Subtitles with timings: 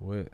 [0.00, 0.30] with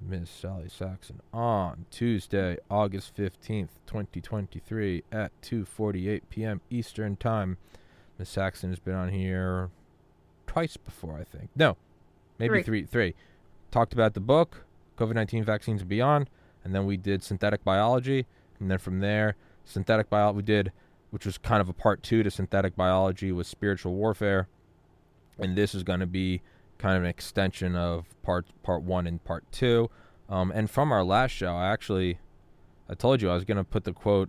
[0.00, 6.60] Miss Sally Saxon on Tuesday, August 15th, 2023 at 2:48 p.m.
[6.68, 7.56] Eastern Time.
[8.18, 9.70] Miss Saxon has been on here
[10.46, 11.50] twice before, I think.
[11.56, 11.76] No,
[12.38, 12.62] maybe three.
[12.62, 12.84] three.
[12.84, 13.14] Three.
[13.70, 14.64] Talked about the book,
[14.98, 16.28] COVID-19 vaccines and beyond,
[16.62, 18.26] and then we did synthetic biology,
[18.60, 20.72] and then from there, synthetic biology we did,
[21.10, 24.48] which was kind of a part two to synthetic biology, was spiritual warfare,
[25.38, 26.40] and this is going to be
[26.84, 29.88] kind of an extension of part part one and part two.
[30.28, 32.18] Um, and from our last show, I actually,
[32.90, 34.28] I told you I was going to put the quote.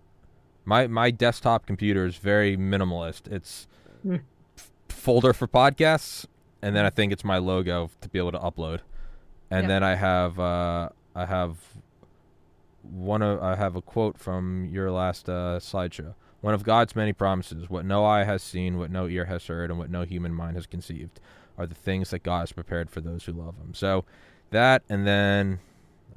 [0.63, 3.29] My my desktop computer is very minimalist.
[3.29, 3.67] It's
[4.07, 4.21] mm.
[4.57, 6.27] f- folder for podcasts,
[6.61, 8.79] and then I think it's my logo to be able to upload.
[9.51, 9.67] And yep.
[9.67, 11.57] then I have uh, I have
[12.83, 16.13] one of I have a quote from your last uh, slideshow.
[16.39, 19.69] One of God's many promises: what no eye has seen, what no ear has heard,
[19.69, 21.19] and what no human mind has conceived
[21.57, 23.73] are the things that God has prepared for those who love Him.
[23.73, 24.05] So
[24.51, 25.59] that, and then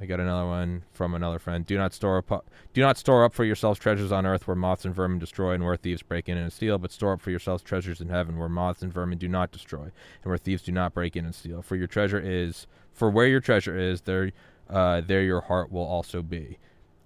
[0.00, 1.66] I got another one from another friend.
[1.66, 4.84] Do not store up, do not store up for yourselves treasures on earth where moths
[4.84, 7.64] and vermin destroy and where thieves break in and steal, but store up for yourselves
[7.64, 10.94] treasures in heaven where moths and vermin do not destroy and where thieves do not
[10.94, 11.62] break in and steal.
[11.62, 14.30] For your treasure is, for where your treasure is, there,
[14.70, 16.58] uh, there your heart will also be.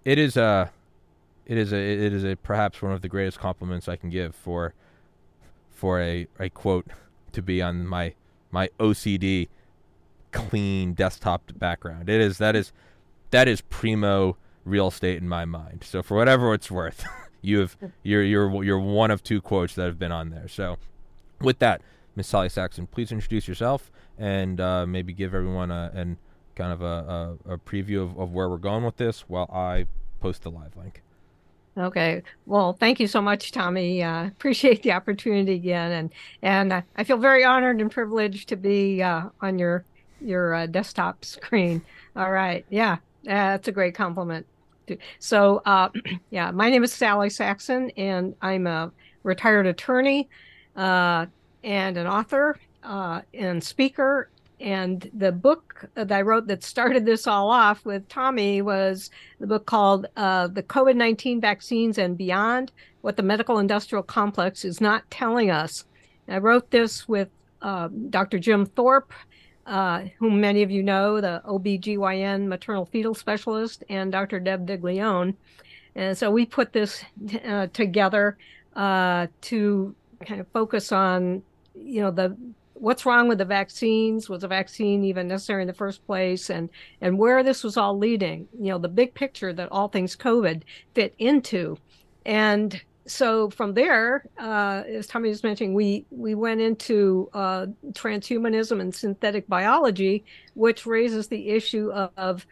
[0.04, 0.70] It is a,
[1.46, 4.34] it is a, it is a perhaps one of the greatest compliments I can give
[4.34, 4.74] for,
[5.70, 6.88] for a, a quote
[7.32, 8.12] to be on my
[8.52, 9.48] my OCD
[10.30, 12.08] clean desktop background.
[12.08, 12.72] It is that is
[13.30, 15.82] that is primo real estate in my mind.
[15.84, 17.04] So for whatever it's worth,
[17.42, 20.48] you have you're you're you're one of two quotes that have been on there.
[20.48, 20.78] So
[21.40, 21.82] with that,
[22.14, 26.18] Miss Sally Saxon, please introduce yourself and uh, maybe give everyone a and
[26.54, 29.86] kind of a, a, a preview of, of where we're going with this while I
[30.20, 31.02] post the live link.
[31.78, 32.22] Okay.
[32.44, 34.02] Well, thank you so much, Tommy.
[34.02, 36.12] Uh, appreciate the opportunity again, and
[36.42, 39.86] and uh, I feel very honored and privileged to be uh, on your
[40.20, 41.82] your uh, desktop screen.
[42.14, 42.66] All right.
[42.68, 44.46] Yeah, that's a great compliment.
[45.18, 45.88] So, uh,
[46.30, 50.28] yeah, my name is Sally Saxon, and I'm a retired attorney
[50.76, 51.26] uh,
[51.64, 54.31] and an author and speaker
[54.62, 59.46] and the book that I wrote that started this all off with Tommy was the
[59.48, 62.70] book called uh, The COVID 19 Vaccines and Beyond
[63.00, 65.84] What the Medical Industrial Complex is Not Telling Us.
[66.28, 67.28] And I wrote this with
[67.60, 68.38] uh, Dr.
[68.38, 69.12] Jim Thorp,
[69.66, 74.38] uh, whom many of you know, the OBGYN maternal fetal specialist, and Dr.
[74.38, 75.34] Deb Viglione.
[75.96, 77.04] And so we put this
[77.44, 78.38] uh, together
[78.76, 81.42] uh, to kind of focus on
[81.74, 82.36] you know the
[82.82, 84.28] what's wrong with the vaccines?
[84.28, 86.50] Was a vaccine even necessary in the first place?
[86.50, 86.68] And
[87.00, 90.62] and where this was all leading you know the big picture that all things covid
[90.94, 91.78] fit into.
[92.26, 98.80] And so from there uh, as tommy was mentioning we we went into uh, transhumanism
[98.80, 102.46] and synthetic biology which raises the issue of, of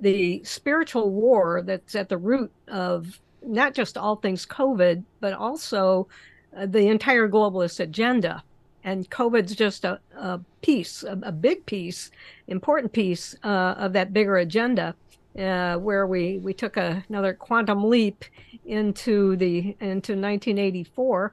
[0.00, 6.08] the spiritual war that's at the root of not just all things covid but also
[6.56, 8.42] uh, the entire globalist agenda
[8.84, 12.10] and COVID's just a, a piece, a, a, big piece,
[12.48, 14.94] important piece uh, of that bigger agenda,
[15.38, 18.24] uh, where we we took a, another quantum leap
[18.64, 21.32] into the into 1984,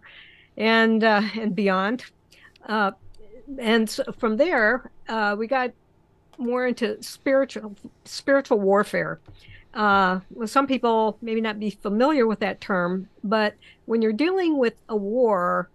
[0.57, 2.05] and uh, and beyond,
[2.67, 2.91] uh,
[3.57, 5.71] and so from there uh, we got
[6.37, 9.19] more into spiritual spiritual warfare.
[9.73, 13.55] Uh, well, some people maybe not be familiar with that term, but
[13.85, 15.69] when you're dealing with a war,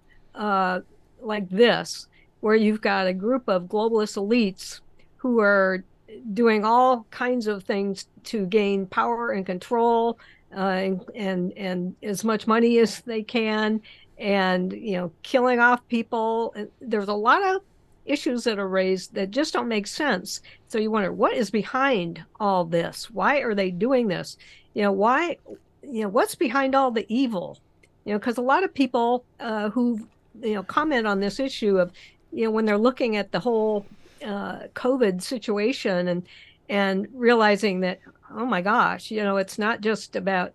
[1.25, 2.09] like this,
[2.41, 4.81] where you've got a group of globalist elites
[5.17, 5.85] who are
[6.33, 10.19] doing all kinds of things to gain power and control
[10.55, 13.81] uh, and, and and as much money as they can
[14.19, 16.55] and you know killing off people.
[16.81, 17.63] There's a lot of
[18.07, 20.43] issues that are raised that just don't make sense.
[20.69, 23.11] So you wonder what is behind all this?
[23.11, 24.37] Why are they doing this?
[24.75, 25.39] You know why
[25.83, 27.59] you know what's behind all the evil?
[28.05, 30.07] You know because a lot of people uh, who
[30.41, 31.93] you know comment on this issue of
[32.33, 33.87] you know when they're looking at the whole
[34.25, 36.23] uh, COVID situation and
[36.69, 38.01] and realizing that
[38.33, 40.53] oh my gosh you know it's not just about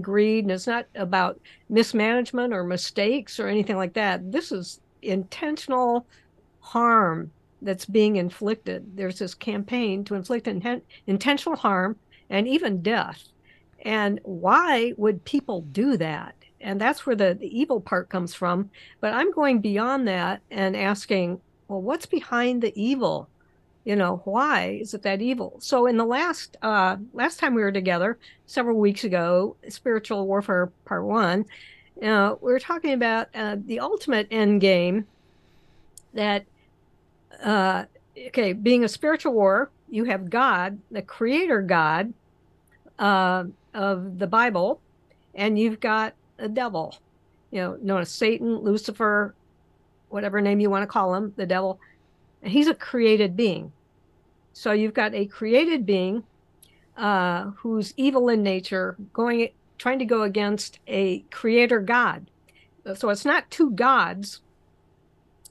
[0.00, 1.38] greed and it's not about
[1.68, 6.06] mismanagement or mistakes or anything like that this is intentional
[6.60, 7.30] harm
[7.64, 8.96] that's being inflicted.
[8.96, 11.96] There's this campaign to inflict inten- intentional harm
[12.30, 13.24] and even death.
[13.82, 16.34] And why would people do that?
[16.64, 18.70] And that's where the, the evil part comes from.
[19.00, 23.28] But I'm going beyond that and asking, well, what's behind the evil?
[23.84, 25.56] You know, why is it that evil?
[25.60, 30.72] So in the last uh, last time we were together, several weeks ago, spiritual warfare
[30.86, 31.44] part one,
[32.02, 35.06] uh, we were talking about uh, the ultimate end game.
[36.14, 36.46] That
[37.42, 37.84] uh,
[38.28, 42.14] okay, being a spiritual war, you have God, the Creator God
[42.98, 43.44] uh,
[43.74, 44.80] of the Bible,
[45.34, 46.96] and you've got a devil,
[47.50, 49.34] you know, known as Satan, Lucifer,
[50.08, 51.78] whatever name you want to call him, the devil.
[52.42, 53.72] And he's a created being.
[54.52, 56.24] So you've got a created being
[56.96, 62.26] uh, who's evil in nature, going trying to go against a creator God.
[62.94, 64.40] So it's not two gods,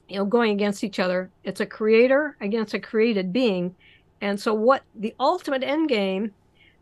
[0.08, 1.30] you know, going against each other.
[1.42, 3.74] It's a creator against a created being.
[4.20, 6.32] And so what the ultimate end game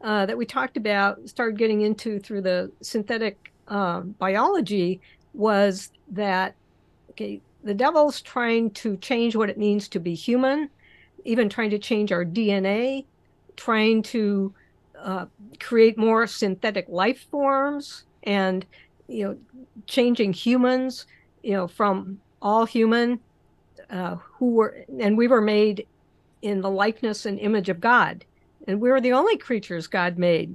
[0.02, 5.00] uh, that we talked about, started getting into through the synthetic uh, biology,
[5.32, 6.54] was that
[7.10, 10.68] okay, the devil's trying to change what it means to be human,
[11.24, 13.06] even trying to change our DNA,
[13.56, 14.52] trying to
[14.98, 15.24] uh,
[15.58, 18.66] create more synthetic life forms, and
[19.08, 19.38] you know,
[19.86, 21.06] changing humans,
[21.42, 23.18] you know, from all human,
[23.88, 25.86] uh, who were and we were made
[26.42, 28.24] in the likeness and image of God,
[28.66, 30.54] and we were the only creatures God made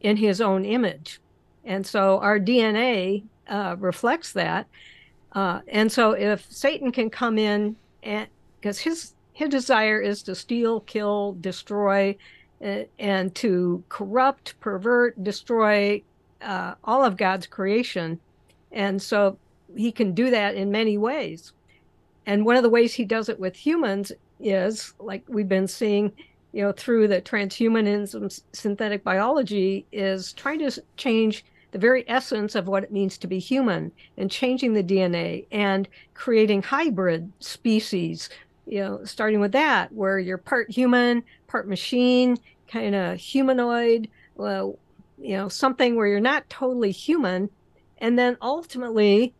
[0.00, 1.20] in His own image,
[1.64, 4.66] and so our DNA uh, reflects that.
[5.32, 8.28] Uh, and so if Satan can come in and
[8.60, 12.16] because his his desire is to steal, kill, destroy,
[12.64, 16.02] uh, and to corrupt, pervert, destroy
[16.42, 18.18] uh, all of God's creation,
[18.72, 19.38] and so
[19.76, 21.52] he can do that in many ways.
[22.26, 26.12] And one of the ways he does it with humans is like we've been seeing,
[26.52, 32.66] you know, through the transhumanism, synthetic biology, is trying to change the very essence of
[32.66, 38.30] what it means to be human and changing the DNA and creating hybrid species,
[38.66, 44.78] you know, starting with that, where you're part human, part machine, kind of humanoid, well,
[45.18, 47.50] you know, something where you're not totally human.
[47.98, 49.34] And then ultimately,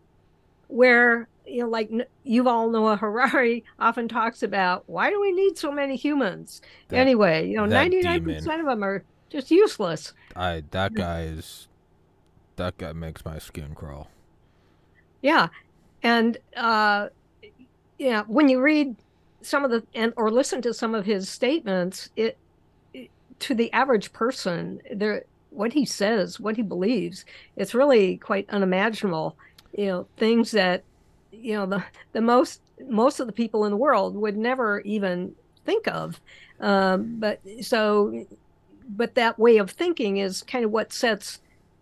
[0.66, 1.90] where, you know, like
[2.26, 6.62] Yuval Noah Harari often talks about, why do we need so many humans?
[6.88, 10.12] That, anyway, you know, 99% of them are just useless.
[10.36, 11.68] I, that guy is
[12.56, 14.10] that guy makes my skin crawl.
[15.22, 15.48] Yeah,
[16.02, 17.08] and uh,
[17.98, 18.96] yeah, when you read
[19.42, 22.36] some of the and or listen to some of his statements, it,
[22.92, 23.10] it
[23.40, 27.24] to the average person, there what he says, what he believes,
[27.56, 29.36] it's really quite unimaginable.
[29.76, 30.84] You know, things that
[31.40, 35.34] you know the the most most of the people in the world would never even
[35.64, 36.20] think of.
[36.60, 38.26] Um, but so,
[38.88, 41.40] but that way of thinking is kind of what sets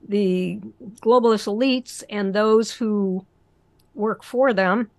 [0.09, 0.61] the
[1.01, 3.25] globalist elites and those who
[3.95, 4.91] work for them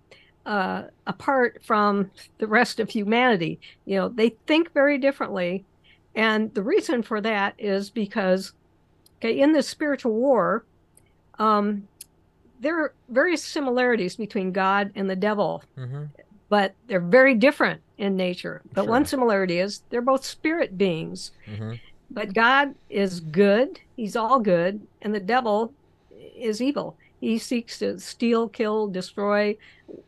[0.48, 3.60] uh, apart from the rest of humanity.
[3.84, 5.64] You know, they think very differently.
[6.14, 8.54] And the reason for that is because,
[9.18, 10.64] okay, in this spiritual war,
[11.38, 11.86] um,
[12.60, 16.04] there are various similarities between God and the devil, mm-hmm.
[16.48, 18.62] but they're very different in nature.
[18.74, 18.90] But sure.
[18.90, 21.32] one similarity is they're both spirit beings.
[21.46, 21.74] Mm-hmm.
[22.10, 25.72] But God is good, He's all good, and the devil
[26.36, 26.96] is evil.
[27.20, 29.56] He seeks to steal, kill, destroy,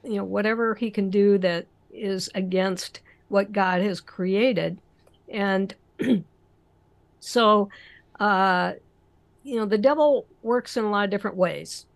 [0.05, 4.79] you know, whatever he can do that is against what God has created.
[5.29, 5.75] And
[7.21, 7.69] so,
[8.19, 8.75] uh,
[9.43, 11.87] you know, the devil works in a lot of different ways.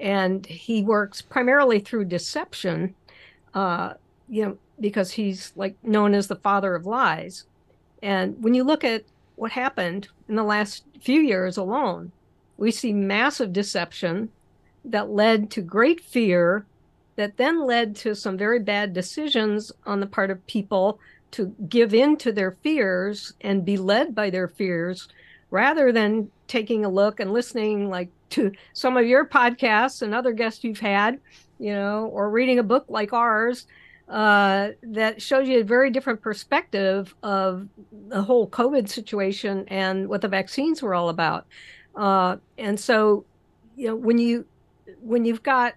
[0.00, 2.94] And he works primarily through deception,
[3.54, 3.94] uh,
[4.28, 7.44] you know, because he's like known as the father of lies.
[8.02, 9.04] And when you look at
[9.40, 12.12] what happened in the last few years alone.
[12.58, 14.28] We see massive deception
[14.84, 16.66] that led to great fear,
[17.16, 21.94] that then led to some very bad decisions on the part of people to give
[21.94, 25.08] in to their fears and be led by their fears
[25.50, 30.32] rather than taking a look and listening like to some of your podcasts and other
[30.32, 31.18] guests you've had
[31.60, 33.66] you know or reading a book like ours
[34.10, 37.68] uh, that shows you a very different perspective of
[38.08, 41.46] the whole COVID situation and what the vaccines were all about.
[41.94, 43.24] Uh, and so,
[43.76, 44.44] you know, when you
[45.00, 45.74] when you've got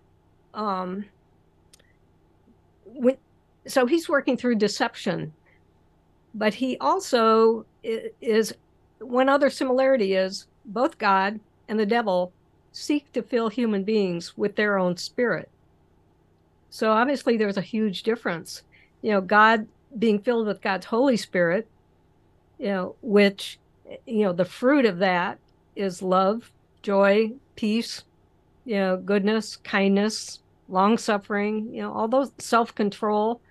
[0.56, 1.06] um,
[2.86, 3.18] when
[3.68, 5.32] so he's working through deception,
[6.34, 8.52] but he also is
[9.00, 12.32] one other similarity is both God and the devil
[12.72, 15.50] seek to fill human beings with their own spirit.
[16.70, 18.64] So obviously there's a huge difference.
[19.02, 19.68] you know, God
[19.98, 21.68] being filled with God's Holy Spirit,
[22.58, 23.60] you know, which,
[24.06, 25.38] you know, the fruit of that
[25.76, 26.52] is love,
[26.82, 28.04] joy, peace,
[28.66, 30.40] you know, goodness, kindness,
[30.70, 33.42] long suffering, you know, all those self control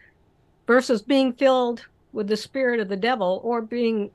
[0.67, 4.11] versus being filled with the spirit of the devil or being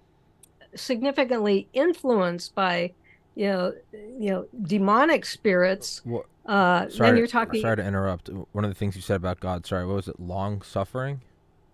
[0.76, 2.92] significantly influenced by,
[3.36, 6.02] you know, you know, demonic spirits.
[6.04, 8.30] What, uh, sorry, then you're talking sorry to interrupt.
[8.30, 10.20] One of the things you said about God, sorry, what was it?
[10.20, 11.22] Long suffering?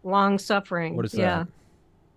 [0.04, 0.96] long suffering.
[0.96, 1.46] What is yeah.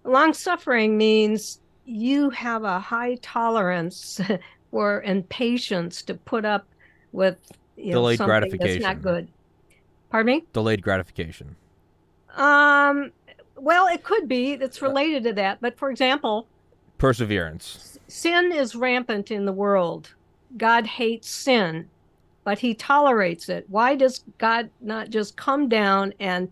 [0.05, 0.11] that?
[0.11, 4.21] Long suffering means you have a high tolerance
[4.71, 6.67] for and patience to put up
[7.13, 7.37] with
[7.77, 8.83] you know, Delayed something gratification.
[8.83, 9.29] That's not good.
[10.11, 10.45] Pardon me?
[10.53, 11.57] Delayed gratification.
[12.37, 13.11] Um,
[13.57, 14.53] well, it could be.
[14.53, 15.61] It's related to that.
[15.61, 16.47] But for example,
[16.99, 17.99] Perseverance.
[18.09, 20.15] sin is rampant in the world.
[20.57, 21.89] God hates sin,
[22.45, 23.67] but he tolerates it.
[23.69, 26.49] Why does God not just come down and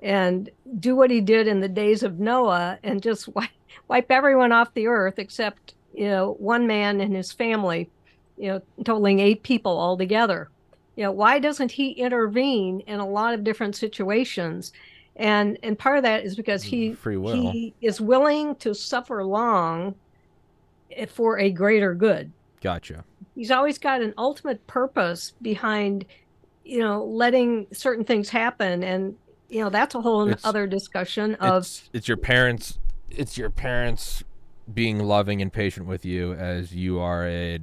[0.00, 3.50] and do what he did in the days of Noah and just wipe,
[3.88, 7.90] wipe everyone off the earth except, you know, one man and his family,
[8.36, 10.48] you know, totaling eight people altogether.
[10.94, 14.72] You know, why doesn't he intervene in a lot of different situations?
[15.18, 17.50] And and part of that is because mm, he Free will.
[17.50, 19.94] he is willing to suffer long
[21.08, 22.32] for a greater good.
[22.60, 23.04] Gotcha.
[23.34, 26.04] He's always got an ultimate purpose behind,
[26.64, 29.16] you know, letting certain things happen, and
[29.48, 32.78] you know that's a whole It's- other discussion of it's it's your parents
[33.10, 34.22] it's your parents
[34.72, 37.58] being loving and patient with you as you are a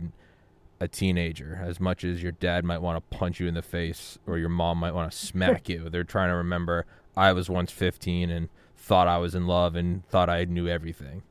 [0.79, 4.17] a teenager as much as your dad might want to punch you in the face
[4.25, 6.85] or your mom might want to smack you they're trying to remember
[7.17, 11.23] i was once 15 and thought i was in love and thought i knew everything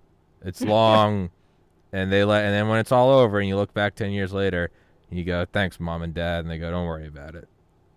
[0.45, 1.31] it's long
[1.93, 4.33] and they let and then when it's all over and you look back 10 years
[4.33, 4.71] later
[5.11, 7.49] and you go thanks mom and dad and they go don't worry about it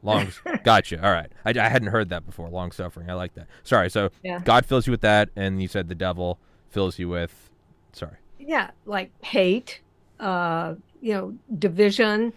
[0.04, 0.28] long
[0.64, 3.90] gotcha all right I, I hadn't heard that before long suffering i like that sorry
[3.90, 4.40] so Yeah.
[4.44, 6.38] god fills you with that and you said the devil
[6.70, 7.50] fills you with
[7.94, 9.82] sorry yeah, like hate,
[10.22, 12.32] uh, you know, division,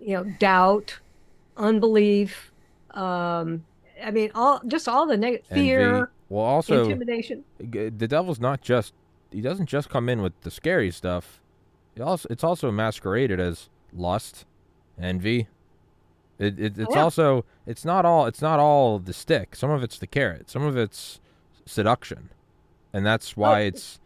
[0.00, 0.98] you know, doubt,
[1.56, 2.52] unbelief.
[2.90, 3.64] Um,
[4.02, 5.42] I mean, all just all the Envy.
[5.50, 7.44] fear, well also intimidation.
[7.58, 8.92] the devil's not just
[9.30, 11.40] he doesn't just come in with the scary stuff
[11.94, 14.44] it also it's also masqueraded as lust
[15.00, 15.46] envy
[16.38, 17.02] it, it it's oh, yeah.
[17.02, 20.62] also it's not all it's not all the stick some of it's the carrot some
[20.62, 21.20] of it's
[21.64, 22.30] seduction
[22.92, 23.66] and that's oh, why Oh.
[23.66, 24.00] it's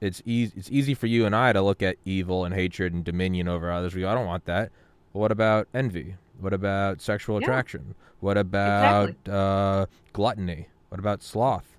[0.00, 3.04] it's easy it's easy for you and I to look at evil and hatred and
[3.04, 4.70] dominion over others we go I don't want that
[5.12, 7.46] but what about envy what about sexual Yeah.
[7.46, 11.76] attraction what about uh, gluttony what about sloth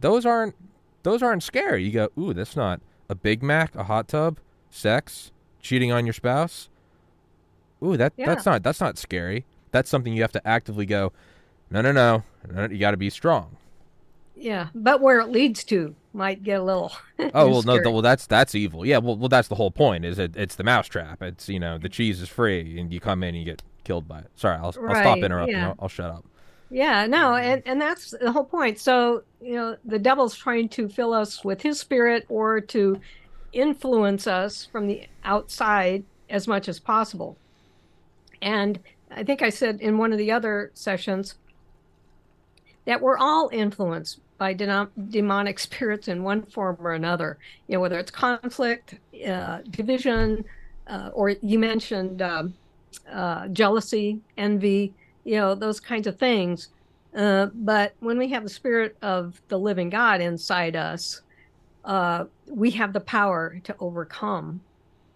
[0.00, 0.54] those aren't
[1.02, 1.84] those aren't scary.
[1.84, 4.38] You go, ooh, that's not a Big Mac, a hot tub,
[4.70, 6.68] sex, cheating on your spouse.
[7.82, 8.26] Ooh, that Yeah.
[8.26, 9.44] that's not that's not scary.
[9.72, 11.12] That's something you have to actively go.
[11.70, 12.22] No, no, no.
[12.52, 13.56] no you got to be strong.
[14.36, 16.92] Yeah, but where it leads to might get a little.
[17.34, 18.84] Oh well, no, well that's that's evil.
[18.84, 20.04] Yeah, well, well that's the whole point.
[20.04, 20.36] Is it?
[20.36, 21.22] It's the mousetrap.
[21.22, 24.08] It's you know the cheese is free, and you come in and you get killed
[24.08, 24.30] by it.
[24.36, 25.56] Sorry, I'll, I'll stop interrupting.
[25.56, 25.68] yeah.
[25.68, 26.24] I'll, I'll shut up.
[26.70, 28.78] Yeah, no, and and that's the whole point.
[28.78, 32.98] So you know, the devil's trying to fill us with his spirit or to
[33.52, 37.36] influence us from the outside as much as possible.
[38.40, 41.34] And I think I said in one of the other sessions
[42.86, 47.38] that we're all influenced by denom- demonic spirits in one form or another.
[47.68, 48.94] You know, whether it's conflict,
[49.26, 50.44] uh, division,
[50.86, 52.54] uh, or you mentioned um,
[53.10, 54.94] uh, jealousy, envy,
[55.24, 56.68] you know, those kinds of things.
[57.16, 61.20] Uh, but when we have the spirit of the living God inside us,
[61.84, 64.60] uh, we have the power to overcome,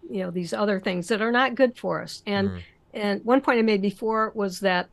[0.09, 2.21] you know, these other things that are not good for us.
[2.25, 2.61] And Mm.
[2.93, 4.89] and one point I made before was that,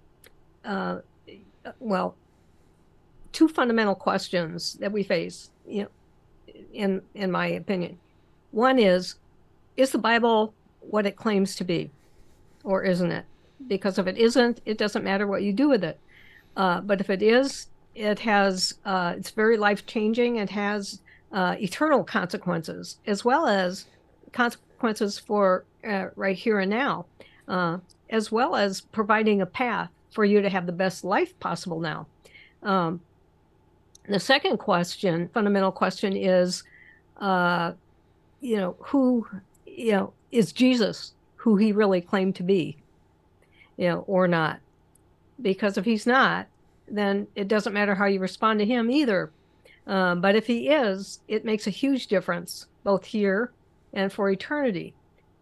[0.65, 0.99] uh,
[1.79, 2.17] well,
[3.33, 5.89] two fundamental questions that we face, you know,
[6.73, 7.99] in in my opinion.
[8.51, 9.17] One is,
[9.77, 11.91] is the Bible what it claims to be,
[12.65, 13.25] or isn't it?
[13.69, 15.99] Because if it isn't, it doesn't matter what you do with it.
[16.57, 20.37] Uh, but if it is, it has uh, it's very life changing.
[20.37, 21.01] It has
[21.33, 23.87] uh, eternal consequences as well as
[24.33, 27.07] consequences for uh, right here and now,
[27.49, 27.79] uh,
[28.11, 32.07] as well as providing a path for you to have the best life possible now.
[32.63, 33.01] Um,
[34.09, 36.63] the second question, fundamental question, is,
[37.21, 37.73] uh,
[38.41, 39.27] you know, who,
[39.67, 41.15] you know, is Jesus
[41.45, 42.75] who he really claimed to be,
[43.77, 44.61] you know, or not?
[45.43, 46.47] Because if he's not,
[46.89, 49.31] then it doesn't matter how you respond to him either.
[49.87, 53.53] Um, but if he is, it makes a huge difference both here
[53.93, 54.95] and for eternity.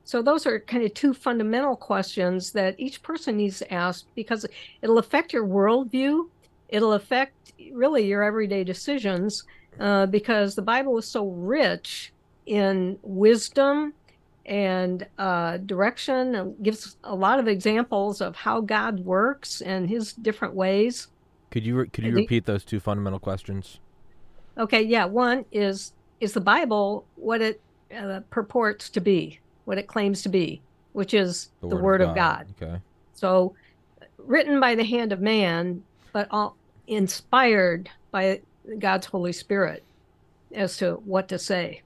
[0.03, 4.45] So those are kind of two fundamental questions that each person needs to ask because
[4.83, 6.29] it'll affect your worldview.
[6.69, 9.45] it'll affect really your everyday decisions
[9.79, 12.13] uh, because the Bible is so rich
[12.47, 13.95] in wisdom
[14.47, 20.13] and uh, direction and gives a lot of examples of how God works and his
[20.13, 21.09] different ways.
[21.51, 23.79] Could you re- could you repeat those two fundamental questions?
[24.59, 25.05] Okay, yeah.
[25.05, 27.61] One is is the Bible what it
[27.97, 30.61] uh, purports to be, what it claims to be,
[30.93, 32.47] which is the, the Word, Word, of God.
[32.59, 32.69] God.
[32.69, 32.81] Okay.
[33.13, 33.55] So,
[34.19, 35.83] written by the hand of man,
[36.13, 36.57] but all
[36.87, 38.41] inspired by
[38.79, 39.83] God's Holy Spirit
[40.55, 41.83] as to what to say.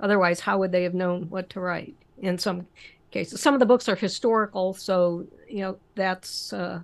[0.00, 1.94] Otherwise, how would they have known what to write?
[2.18, 2.66] In some
[3.10, 6.80] cases, some of the books are historical, so you know that's uh,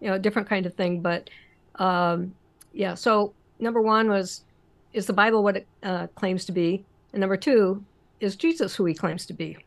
[0.00, 1.00] you know a different kind of thing.
[1.00, 1.30] But
[1.76, 2.34] um,
[2.72, 4.44] yeah, so number one was
[4.92, 7.84] is the Bible what it uh, claims to be, and number two
[8.20, 9.58] is Jesus who he claims to be.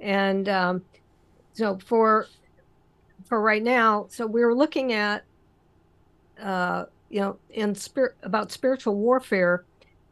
[0.00, 0.82] And um,
[1.52, 2.26] so for
[3.26, 5.24] for right now, so we were looking at
[6.40, 9.64] uh, you know in spirit about spiritual warfare.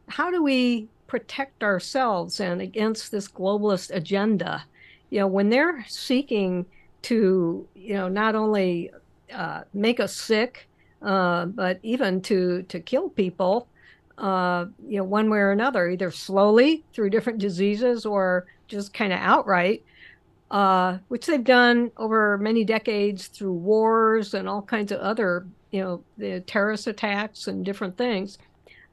[0.07, 4.65] How do we protect ourselves and against this globalist agenda.
[5.09, 6.65] You know, when they're seeking
[7.03, 8.91] to, you know, not only
[9.33, 10.67] uh, make us sick,
[11.01, 13.67] uh, but even to to kill people,
[14.17, 19.13] uh, you know, one way or another, either slowly through different diseases or just kind
[19.13, 19.83] of outright,
[20.51, 25.81] uh, which they've done over many decades through wars and all kinds of other, you
[25.81, 28.37] know, the terrorist attacks and different things.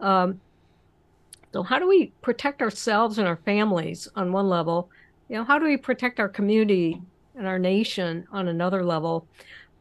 [0.00, 0.40] Um,
[1.52, 4.88] so how do we protect ourselves and our families on one level?
[5.28, 7.00] You know, how do we protect our community
[7.36, 9.26] and our nation on another level?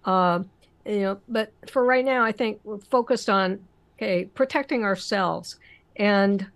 [0.04, 0.44] Uh,
[0.86, 3.60] you know, but for right now, I think we're focused on
[3.98, 5.58] okay protecting ourselves.
[5.96, 6.48] And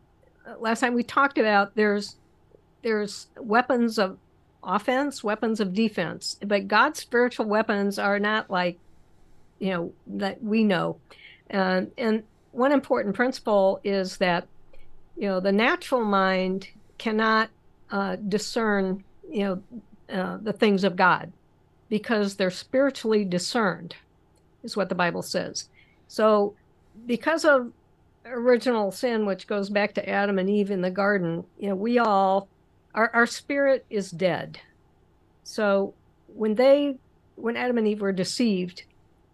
[0.48, 2.18] uh, last time we talked about there's
[2.82, 4.18] there's weapons of
[4.64, 8.78] offense, weapons of defense, but God's spiritual weapons are not like
[9.60, 10.98] you know that we know.
[11.50, 14.48] And and one important principle is that
[15.18, 16.68] you know the natural mind
[16.98, 17.50] cannot
[17.92, 19.64] uh, discern you know
[20.10, 21.32] uh, the things of god
[21.90, 23.96] because they're spiritually discerned
[24.64, 25.70] is what the bible says.
[26.08, 26.56] So
[27.06, 27.72] because of
[28.26, 32.00] original sin which goes back to adam and eve in the garden you know we
[32.00, 32.48] all
[32.96, 34.60] our, our spirit is dead.
[35.44, 35.94] So
[36.28, 36.98] when they
[37.36, 38.84] when adam and eve were deceived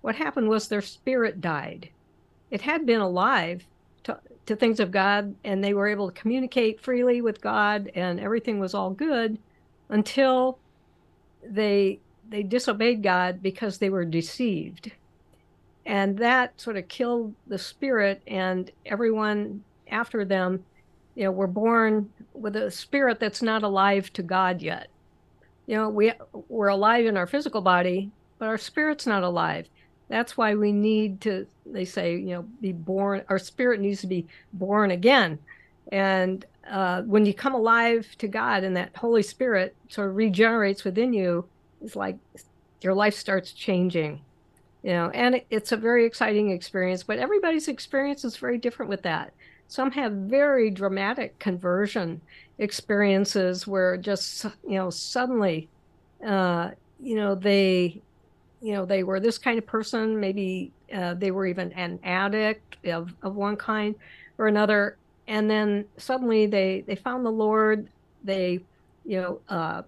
[0.02, 1.90] what happened was their spirit died.
[2.50, 3.66] It had been alive
[4.46, 8.60] to, things of God and they were able to communicate freely with God and everything
[8.60, 9.38] was all good
[9.90, 10.58] until
[11.44, 12.00] they
[12.30, 14.92] they disobeyed God because they were deceived.
[15.86, 20.64] And that sort of killed the spirit and everyone after them,
[21.16, 24.88] you know, were born with a spirit that's not alive to God yet.
[25.68, 26.14] You know, we
[26.48, 29.68] we're alive in our physical body, but our spirit's not alive.
[30.12, 34.08] That's why we need to, they say, you know, be born, our spirit needs to
[34.08, 35.40] be born again.
[35.90, 40.84] And uh, when you come alive to God and that Holy Spirit sort of regenerates
[40.84, 41.46] within you,
[41.82, 42.18] it's like
[42.82, 44.20] your life starts changing,
[44.84, 48.90] you know, and it, it's a very exciting experience, but everybody's experience is very different
[48.90, 49.32] with that.
[49.70, 52.20] Some have very dramatic conversion
[52.58, 55.70] experiences where just, you know, suddenly,
[56.28, 58.02] uh, you know, they
[58.62, 62.78] you know they were this kind of person maybe uh, they were even an addict
[62.88, 63.96] of, of one kind
[64.38, 64.98] or another.
[65.28, 67.88] And then suddenly they they found the lord.
[68.24, 68.60] They
[69.06, 69.84] you know uh,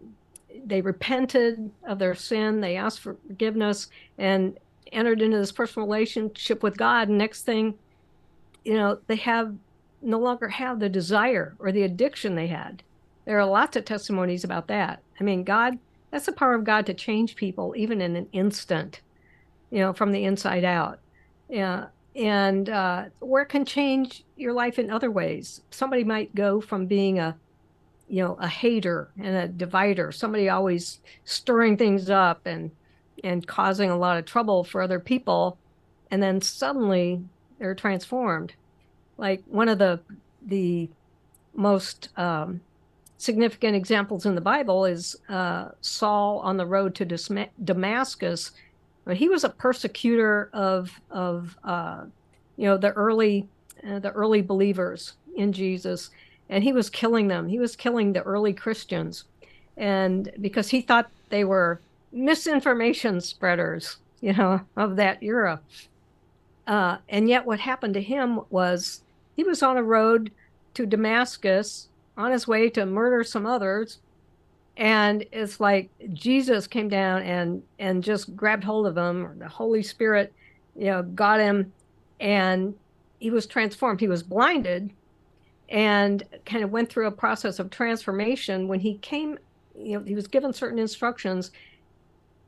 [0.66, 2.62] they repented of their sin.
[2.62, 4.58] They asked for forgiveness and
[4.92, 7.10] entered into this personal relationship with god.
[7.10, 7.76] And next thing
[8.64, 9.56] you know they have
[10.02, 12.84] no longer have the desire or the addiction they had.
[13.26, 15.02] There are lots of testimonies about that.
[15.20, 15.80] I mean god
[16.14, 19.02] that's the power of God to change people, even in an instant,
[19.72, 21.00] you know, from the inside out.
[21.50, 21.88] Yeah.
[22.16, 25.62] And uh, it can change your life in other ways.
[25.72, 27.36] Somebody might go from being a,
[28.08, 32.70] you know, a hater and a divider, somebody always stirring things up and
[33.24, 35.58] and causing a lot of trouble for other people,
[36.12, 37.24] and then suddenly
[37.58, 38.54] they're transformed.
[39.18, 40.00] Like one of the
[40.46, 40.90] the
[41.56, 42.62] most um,
[43.18, 48.52] significant examples in the Bible is uh, Saul on the road to Damascus.
[49.12, 52.06] He was a persecutor of of uh,
[52.58, 53.48] you know the early
[53.88, 56.10] uh, the early believers in Jesus,
[56.50, 57.48] and he was killing them.
[57.48, 59.26] He was killing the early Christians,
[59.78, 65.60] and because he thought they were misinformation spreaders, you know, of that era.
[66.66, 69.02] Uh, and yet, what happened to him was
[69.36, 70.32] he was on a road
[70.76, 74.00] to Damascus on his way to murder some others
[74.78, 79.48] and it's like jesus came down and and just grabbed hold of him or the
[79.48, 80.34] holy spirit
[80.76, 81.72] you know, got him
[82.20, 82.76] and
[83.20, 84.00] he was transformed.
[84.00, 84.92] He was blinded
[85.70, 89.38] and kind of went through a process of transformation when he came,
[89.78, 91.52] you know, he was given certain instructions.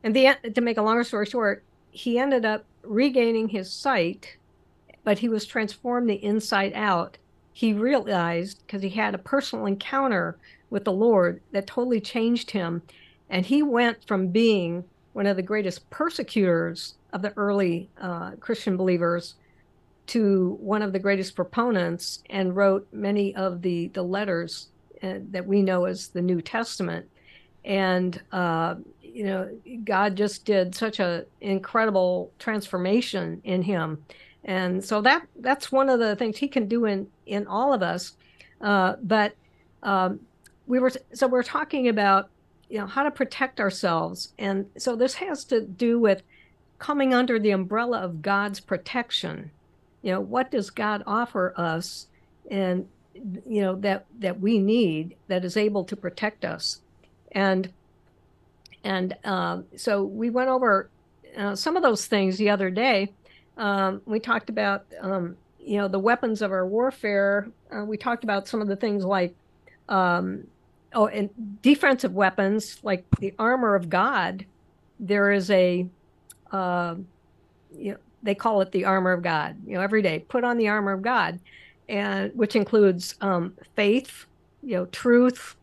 [0.03, 4.37] And the to make a longer story short, he ended up regaining his sight,
[5.03, 7.17] but he was transformed the inside out.
[7.55, 10.37] He realized because he had a personal encounter
[10.69, 12.81] with the Lord that totally changed him.
[13.29, 18.75] And he went from being one of the greatest persecutors of the early uh, Christian
[18.75, 19.35] believers
[20.07, 24.67] to one of the greatest proponents and wrote many of the, the letters
[25.01, 27.09] uh, that we know as the New Testament.
[27.63, 29.49] And, uh, you know,
[29.85, 34.03] God just did such an incredible transformation in him.
[34.45, 37.81] And so that that's one of the things he can do in, in all of
[37.81, 38.15] us.
[38.61, 39.35] Uh, but
[39.81, 40.19] um,
[40.67, 42.29] we were so we're talking about
[42.69, 44.33] you know how to protect ourselves.
[44.37, 46.21] And so this has to do with
[46.77, 49.49] coming under the umbrella of god's protection.
[50.03, 52.07] You know what does god offer us
[52.51, 56.81] and you know that that we need that is able to protect us?
[57.31, 57.71] And
[58.83, 60.89] and um, so we went over
[61.35, 63.11] uh, some of those things the other day
[63.57, 68.23] um, we talked about um, you know the weapons of our warfare uh, we talked
[68.23, 69.35] about some of the things like
[69.89, 70.45] um,
[70.95, 71.29] oh, and
[71.61, 74.45] defensive weapons like the armor of God,
[74.99, 75.87] there is a,
[76.51, 76.95] uh,
[77.77, 79.57] you know, they call it the armor of God.
[79.67, 81.39] You know, every day put on the armor of God,
[81.87, 84.25] and which includes um, faith,
[84.63, 85.55] you know, truth,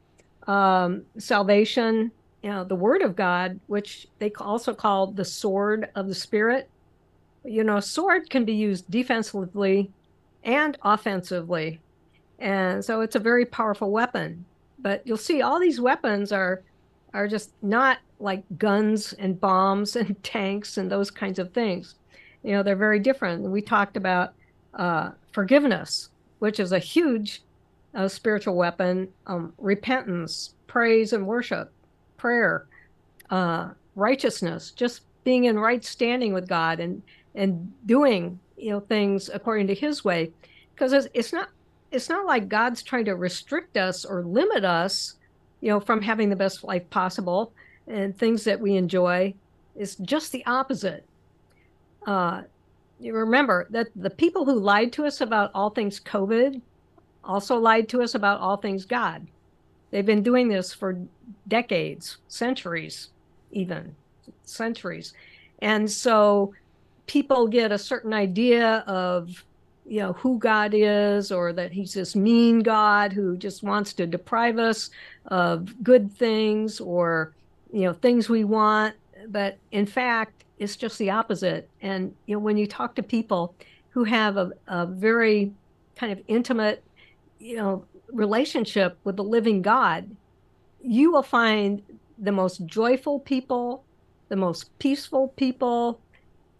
[0.46, 6.06] um, salvation, you know, the Word of God, which they also call the sword of
[6.06, 6.68] the Spirit.
[7.44, 9.90] You know, sword can be used defensively
[10.44, 11.80] and offensively,
[12.38, 14.44] and so it's a very powerful weapon.
[14.78, 16.62] But you'll see all these weapons are
[17.14, 21.96] are just not like guns and bombs and tanks and those kinds of things.
[22.42, 23.42] You know, they're very different.
[23.42, 24.34] We talked about
[24.74, 27.42] uh, forgiveness, which is a huge
[27.94, 31.70] uh, spiritual weapon, um, repentance, praise and worship,
[32.16, 32.66] prayer,
[33.30, 37.02] uh, righteousness, just being in right standing with God and
[37.34, 40.30] and doing you know things according to His way,
[40.74, 41.48] because it's, it's not
[41.90, 45.16] it's not like God's trying to restrict us or limit us,
[45.60, 47.52] you know, from having the best life possible
[47.86, 49.34] and things that we enjoy.
[49.76, 51.04] It's just the opposite.
[52.06, 52.42] Uh,
[52.98, 56.60] you remember that the people who lied to us about all things COVID
[57.24, 59.26] also lied to us about all things God.
[59.90, 60.98] They've been doing this for
[61.48, 63.10] decades, centuries,
[63.50, 63.94] even
[64.44, 65.12] centuries.
[65.60, 66.54] And so
[67.06, 69.44] people get a certain idea of
[69.84, 74.06] you know who God is or that he's this mean God who just wants to
[74.06, 74.90] deprive us
[75.26, 77.32] of good things or
[77.72, 78.94] you know things we want.
[79.28, 81.68] But in fact it's just the opposite.
[81.80, 83.54] And you know when you talk to people
[83.90, 85.52] who have a, a very
[85.96, 86.82] kind of intimate
[87.38, 90.08] you know relationship with the living God
[90.84, 91.82] you will find
[92.18, 93.84] the most joyful people
[94.28, 96.00] the most peaceful people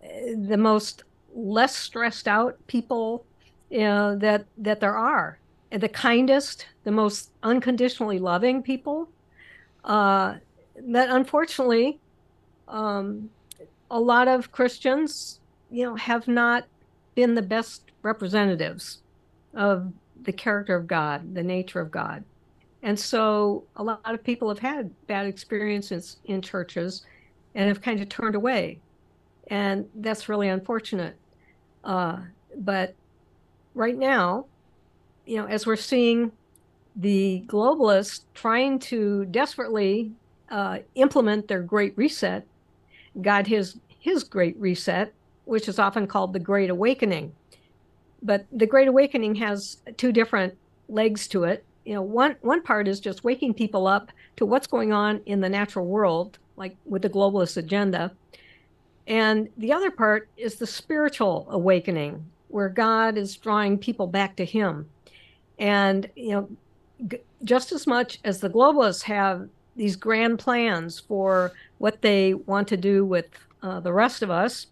[0.03, 3.25] the most less stressed out people
[3.73, 5.39] you know, that that there are.
[5.71, 9.09] The kindest, the most unconditionally loving people.
[9.83, 10.37] Uh,
[10.77, 11.99] that unfortunately,
[12.69, 13.31] um,
[13.91, 16.65] a lot of Christians, you know, have not
[17.15, 19.01] been the best representatives
[19.55, 19.91] of
[20.23, 22.23] the character of God, the nature of God.
[22.83, 27.07] And so a lot of people have had bad experiences in churches
[27.55, 28.81] and have kind of turned away.
[29.49, 31.17] And that's really unfortunate.
[31.85, 32.21] Uh,
[32.57, 32.95] but
[33.75, 34.47] right now,
[35.27, 36.33] you know, as we're seeing
[36.97, 40.13] the globalists trying to desperately
[40.51, 42.47] uh, implement their Great Reset,
[43.21, 45.13] God his his Great Reset,
[45.45, 47.33] which is often called the Great Awakening.
[48.23, 50.55] But the Great Awakening has two different
[50.89, 51.65] legs to it.
[51.85, 55.41] You know, one one part is just waking people up to what's going on in
[55.41, 58.13] the natural world, like with the globalist agenda.
[59.07, 64.45] And the other part is the spiritual awakening, where God is drawing people back to
[64.45, 64.89] Him.
[65.59, 66.49] And, you know,
[67.09, 72.69] g- just as much as the globalists have these grand plans for what they want
[72.69, 73.27] to do with
[73.63, 74.67] uh, the rest of us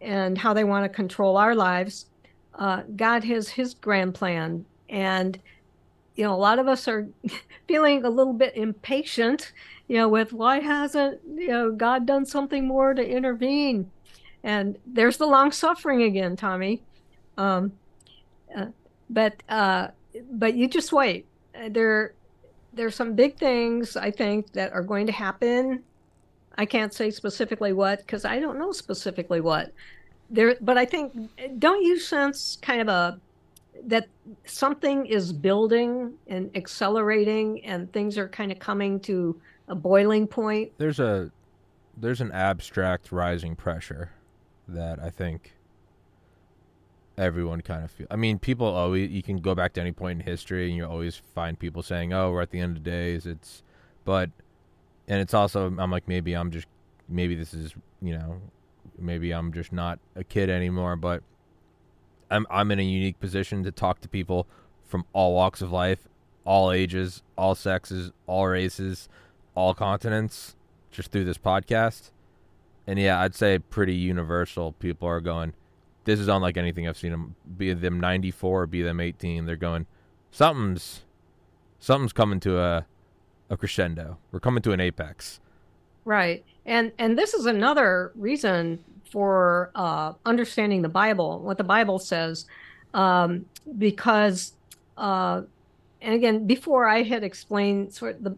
[0.00, 2.06] and how they want to control our lives,
[2.56, 4.64] uh, God has His grand plan.
[4.88, 5.38] And,
[6.16, 7.08] you know, a lot of us are
[7.68, 9.52] feeling a little bit impatient,
[9.88, 13.90] you know, with why hasn't, you know, God done something more to intervene?
[14.42, 16.82] And there's the long suffering again, Tommy.
[17.36, 17.72] Um,
[18.54, 18.66] uh,
[19.10, 19.88] but uh,
[20.30, 21.26] but you just wait.
[21.54, 22.14] Uh, there
[22.72, 25.82] there's some big things I think that are going to happen.
[26.56, 29.72] I can't say specifically what because I don't know specifically what,
[30.30, 31.12] there, but I think
[31.58, 33.18] don't you sense kind of a
[33.86, 34.08] that
[34.44, 40.72] something is building and accelerating, and things are kind of coming to a boiling point.
[40.78, 41.30] There's a
[41.96, 44.10] there's an abstract rising pressure
[44.66, 45.52] that I think
[47.16, 48.06] everyone kind of feel.
[48.10, 50.86] I mean, people always you can go back to any point in history and you
[50.86, 53.62] always find people saying, "Oh, we're at the end of days." It's
[54.04, 54.30] but
[55.08, 56.66] and it's also I'm like maybe I'm just
[57.08, 58.40] maybe this is, you know,
[58.98, 61.22] maybe I'm just not a kid anymore, but
[62.30, 64.46] I'm I'm in a unique position to talk to people
[64.84, 66.08] from all walks of life,
[66.44, 69.08] all ages, all sexes, all races,
[69.54, 70.56] all continents
[70.90, 72.10] just through this podcast.
[72.86, 74.72] And yeah, I'd say pretty universal.
[74.72, 75.54] People are going,
[76.04, 77.34] this is unlike anything I've seen them.
[77.56, 79.46] Be them 94, be them 18.
[79.46, 79.86] They're going,
[80.30, 81.02] something's,
[81.78, 82.86] something's coming to a,
[83.48, 84.18] a crescendo.
[84.30, 85.40] We're coming to an apex.
[86.04, 91.98] Right, and and this is another reason for uh, understanding the Bible, what the Bible
[91.98, 92.46] says,
[92.94, 93.46] um,
[93.78, 94.54] because,
[94.96, 95.42] uh,
[96.02, 98.36] and again, before I had explained sort of the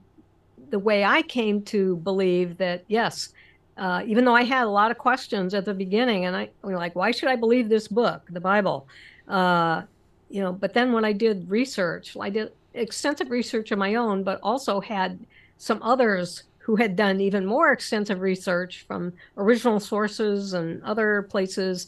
[0.70, 3.32] the way I came to believe that yes,
[3.76, 6.74] uh, even though I had a lot of questions at the beginning, and I was
[6.74, 8.88] like, why should I believe this book, the Bible?
[9.28, 9.82] Uh,
[10.28, 14.24] you know, but then when I did research, I did extensive research of my own,
[14.24, 15.18] but also had
[15.58, 21.86] some others who had done even more extensive research from original sources and other places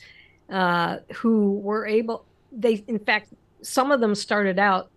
[0.50, 3.28] uh, who were able, they, in fact,
[3.60, 4.88] some of them started out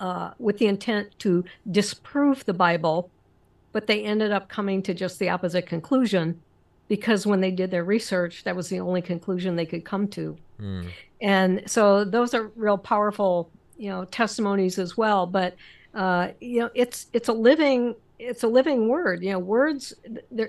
[0.00, 3.10] uh, with the intent to disprove the Bible
[3.72, 6.40] but they ended up coming to just the opposite conclusion
[6.88, 10.36] because when they did their research, that was the only conclusion they could come to.
[10.60, 10.88] Mm.
[11.20, 15.26] And so those are real powerful, you know, testimonies as well.
[15.26, 15.54] But
[15.94, 19.22] uh, you know, it's it's a living it's a living word.
[19.22, 19.94] You know, words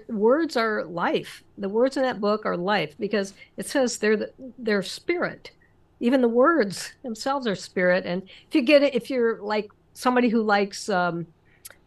[0.08, 1.44] words are life.
[1.58, 5.52] The words in that book are life because it says they're the, they're spirit.
[6.00, 8.06] Even the words themselves are spirit.
[8.06, 11.28] And if you get it, if you're like somebody who likes um,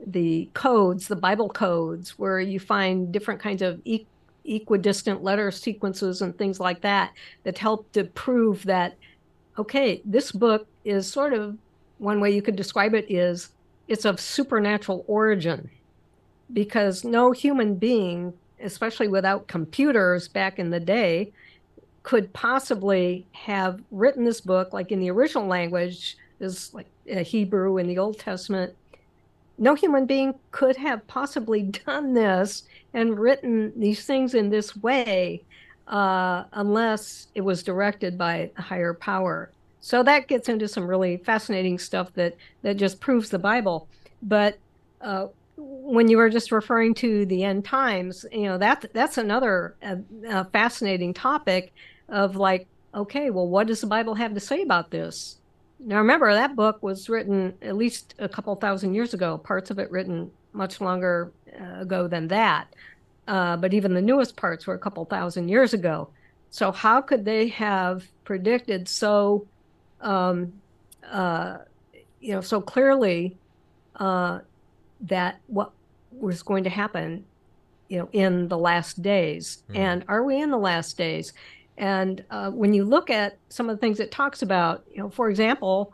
[0.06, 4.06] the codes, the Bible codes, where you find different kinds of e-
[4.44, 7.12] equidistant letter sequences and things like that
[7.44, 8.96] that help to prove that,
[9.58, 11.56] okay, this book is sort of
[11.98, 13.50] one way you could describe it is
[13.92, 15.70] it's of supernatural origin
[16.52, 21.32] because no human being, especially without computers back in the day,
[22.02, 27.86] could possibly have written this book like in the original language is like Hebrew in
[27.86, 28.74] the Old Testament
[29.58, 35.42] no human being could have possibly done this and written these things in this way
[35.88, 39.50] uh, unless it was directed by a higher power.
[39.82, 43.88] So that gets into some really fascinating stuff that that just proves the Bible.
[44.22, 44.58] But
[45.00, 49.74] uh, when you were just referring to the end times, you know that that's another
[49.82, 49.96] uh,
[50.28, 51.72] uh fascinating topic
[52.08, 55.38] of like, okay, well, what does the Bible have to say about this?
[55.80, 59.80] Now, remember, that book was written at least a couple thousand years ago, parts of
[59.80, 62.68] it written much longer uh, ago than that.
[63.26, 66.08] Uh, but even the newest parts were a couple thousand years ago.
[66.50, 69.46] So, how could they have predicted so,
[70.02, 70.52] um,
[71.10, 71.58] uh,
[72.20, 73.36] you know, so clearly
[73.96, 74.40] uh,
[75.02, 75.72] that what
[76.12, 77.24] was going to happen,
[77.88, 79.62] you know, in the last days?
[79.70, 79.76] Mm.
[79.76, 81.32] And are we in the last days?
[81.78, 85.08] And uh, when you look at some of the things it talks about, you know,
[85.08, 85.92] for example,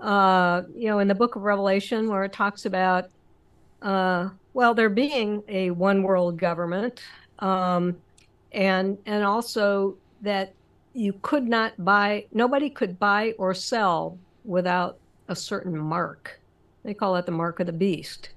[0.00, 3.10] uh, you know, in the book of Revelation, where it talks about,
[3.82, 7.02] uh, well, there being a one world government,
[7.40, 7.96] um,
[8.52, 10.52] and and also that
[10.96, 16.40] you could not buy, nobody could buy or sell without a certain mark.
[16.84, 18.30] They call it the mark of the beast.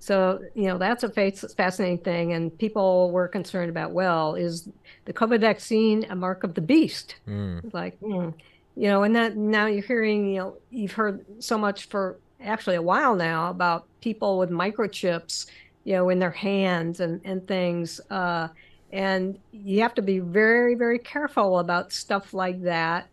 [0.00, 2.32] So, you know, that's a fascinating thing.
[2.32, 4.68] And people were concerned about, well, is
[5.04, 7.16] the COVID vaccine a mark of the beast?
[7.28, 7.72] Mm.
[7.72, 8.32] Like, mm.
[8.76, 12.76] you know, and that now you're hearing, you know, you've heard so much for actually
[12.76, 15.46] a while now about people with microchips,
[15.84, 18.00] you know, in their hands and, and things.
[18.10, 18.48] Uh,
[18.92, 23.08] and you have to be very, very careful about stuff like that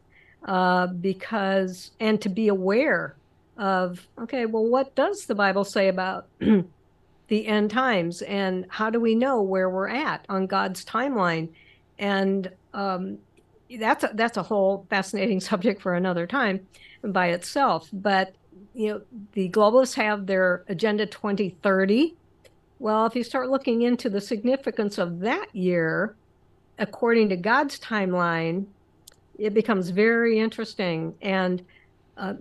[0.46, 3.16] uh, because, and to be aware
[3.58, 6.28] of, okay, well, what does the Bible say about
[7.28, 11.50] the end times and how do we know where we're at on God's timeline?
[12.00, 13.18] And um,
[13.80, 16.66] that's a, that's a whole fascinating subject for another time
[17.04, 17.90] by itself.
[17.92, 18.34] But
[18.74, 19.02] you know,
[19.34, 22.16] the globalists have their Agenda 2030.
[22.80, 26.16] Well, if you start looking into the significance of that year,
[26.78, 28.66] according to God's timeline,
[29.38, 31.16] it becomes very interesting.
[31.22, 31.64] And
[32.18, 32.34] uh,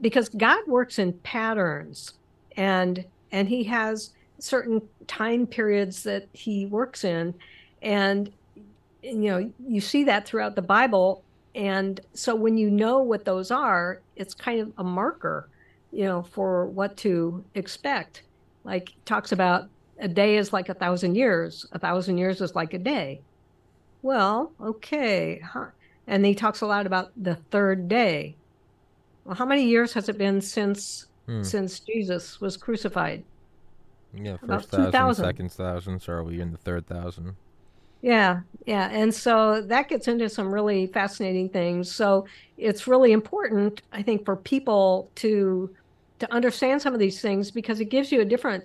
[0.00, 2.14] because God works in patterns,
[2.56, 7.34] and and He has certain time periods that he works in
[7.82, 8.30] and
[9.02, 11.22] you know, you see that throughout the Bible.
[11.54, 15.48] And so when you know what those are, it's kind of a marker,
[15.92, 18.22] you know, for what to expect.
[18.64, 19.68] Like talks about
[19.98, 23.20] a day is like a thousand years, a thousand years is like a day.
[24.02, 25.40] Well, okay.
[25.40, 25.66] Huh.
[26.06, 28.36] And he talks a lot about the third day.
[29.24, 31.42] Well, how many years has it been since hmm.
[31.42, 33.24] since Jesus was crucified?
[34.14, 36.00] Yeah, first About thousand, second thousand.
[36.00, 37.34] So are we in the third thousand?
[38.02, 38.88] Yeah, yeah.
[38.92, 41.90] And so that gets into some really fascinating things.
[41.90, 45.74] So it's really important, I think, for people to
[46.18, 48.64] to understand some of these things because it gives you a different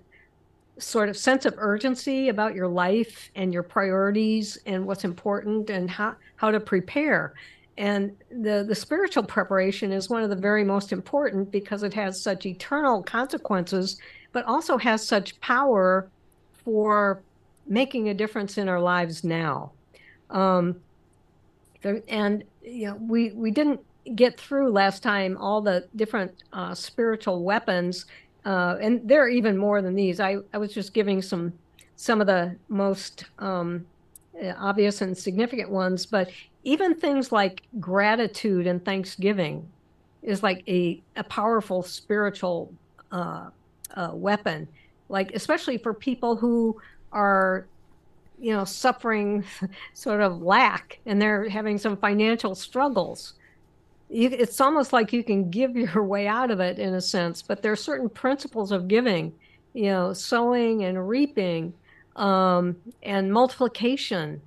[0.77, 5.89] sort of sense of urgency about your life and your priorities and what's important and
[5.89, 7.33] how, how to prepare.
[7.77, 12.21] And the, the spiritual preparation is one of the very most important because it has
[12.21, 13.97] such eternal consequences,
[14.31, 16.09] but also has such power
[16.63, 17.21] for
[17.67, 19.71] making a difference in our lives now.
[20.29, 20.79] Um,
[22.07, 23.79] and you know, we we didn't
[24.15, 28.05] get through last time all the different uh, spiritual weapons,
[28.45, 30.19] uh, and there are even more than these.
[30.19, 31.53] I, I was just giving some
[31.95, 33.85] some of the most um,
[34.57, 36.31] obvious and significant ones, but
[36.63, 39.67] even things like gratitude and thanksgiving
[40.23, 42.73] is like a, a powerful spiritual
[43.11, 43.49] uh,
[43.95, 44.67] uh, weapon,
[45.09, 46.79] like especially for people who
[47.11, 47.67] are
[48.39, 49.43] you know suffering
[49.93, 53.33] sort of lack and they're having some financial struggles
[54.11, 57.41] you, it's almost like you can give your way out of it in a sense
[57.41, 59.33] but there are certain principles of giving
[59.73, 61.73] you know sowing and reaping
[62.15, 64.41] um, and multiplication.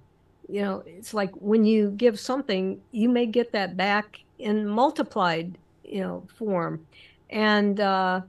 [0.48, 5.57] You know it's like when you give something you may get that back in multiplied
[5.85, 6.87] you know form.
[7.31, 8.20] And uh,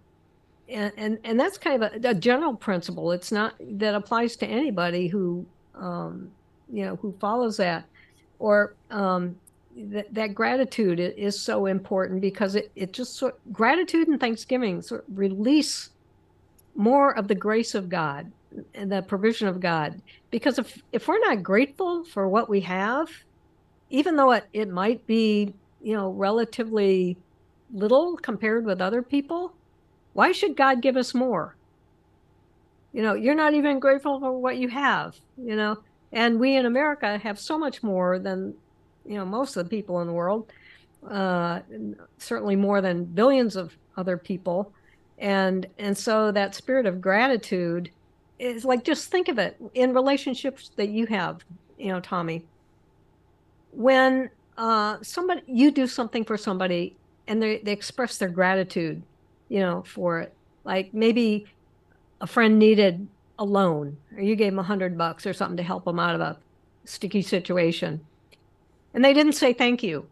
[0.69, 3.11] and, and and that's kind of a, a, general principle.
[3.11, 5.45] It's not that applies to anybody who
[5.75, 6.31] um,
[6.71, 7.85] you know who follows that,
[8.39, 9.35] or um,
[9.75, 15.07] that that gratitude is so important because it it just sort gratitude and thanksgiving sort
[15.07, 15.89] of release
[16.75, 18.31] more of the grace of God
[18.73, 20.01] and the provision of God.
[20.31, 23.09] Because if if we're not grateful for what we have,
[23.89, 27.17] even though it, it might be you know relatively
[27.73, 29.53] little compared with other people
[30.15, 31.57] why should God give us more?
[32.93, 35.79] You know, you're not even grateful for what you have, you know,
[36.13, 38.53] and we in America have so much more than,
[39.05, 40.51] you know, most of the people in the world,
[41.09, 41.59] uh,
[42.17, 44.71] certainly more than billions of other people.
[45.17, 47.89] And, and so that spirit of gratitude
[48.39, 51.43] is like, just think of it in relationships that you have,
[51.77, 52.43] you know, Tommy,
[53.71, 56.95] when uh, somebody, you do something for somebody
[57.27, 59.01] and they, they express their gratitude
[59.49, 60.33] you know, for it.
[60.63, 61.45] Like maybe
[62.21, 65.63] a friend needed a loan or you gave them a hundred bucks or something to
[65.63, 66.37] help them out of a
[66.85, 67.99] sticky situation.
[68.95, 70.07] And they didn't say thank you.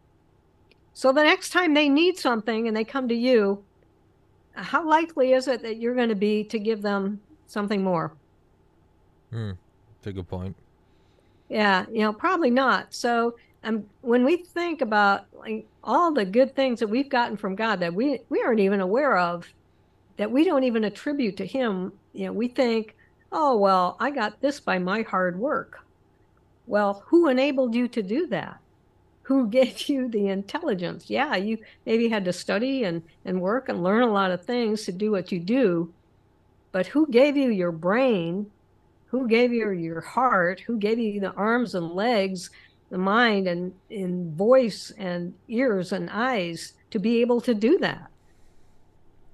[0.92, 3.64] So the next time they need something and they come to you,
[4.52, 8.12] how likely is it that you're going to be to give them something more?
[9.32, 9.52] Hmm.
[9.96, 10.54] That's a good point.
[11.48, 12.92] Yeah, you know, probably not.
[12.94, 17.54] So um, when we think about like all the good things that we've gotten from
[17.56, 19.48] God that we we aren't even aware of,
[20.18, 22.94] that we don't even attribute to Him, you know, we think,
[23.32, 25.84] oh well, I got this by my hard work.
[26.66, 28.60] Well, who enabled you to do that?
[29.24, 31.10] Who gave you the intelligence?
[31.10, 34.84] Yeah, you maybe had to study and and work and learn a lot of things
[34.84, 35.92] to do what you do,
[36.72, 38.50] but who gave you your brain?
[39.06, 40.60] Who gave you your heart?
[40.60, 42.50] Who gave you the arms and legs
[42.90, 48.08] the mind and in voice and ears and eyes to be able to do that.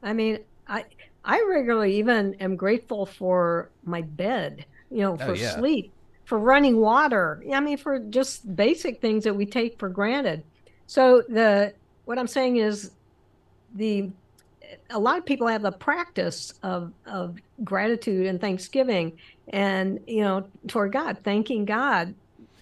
[0.03, 0.85] I mean, I
[1.24, 5.57] I regularly even am grateful for my bed, you know, oh, for oh, yeah.
[5.57, 5.92] sleep,
[6.31, 7.43] for running water.
[7.53, 10.45] I mean, for just basic things that we take for granted.
[10.87, 12.93] So the what I'm saying is
[13.75, 14.09] the
[14.90, 20.47] a lot of people have the practice of of gratitude and thanksgiving and you know
[20.69, 22.14] toward God, thanking God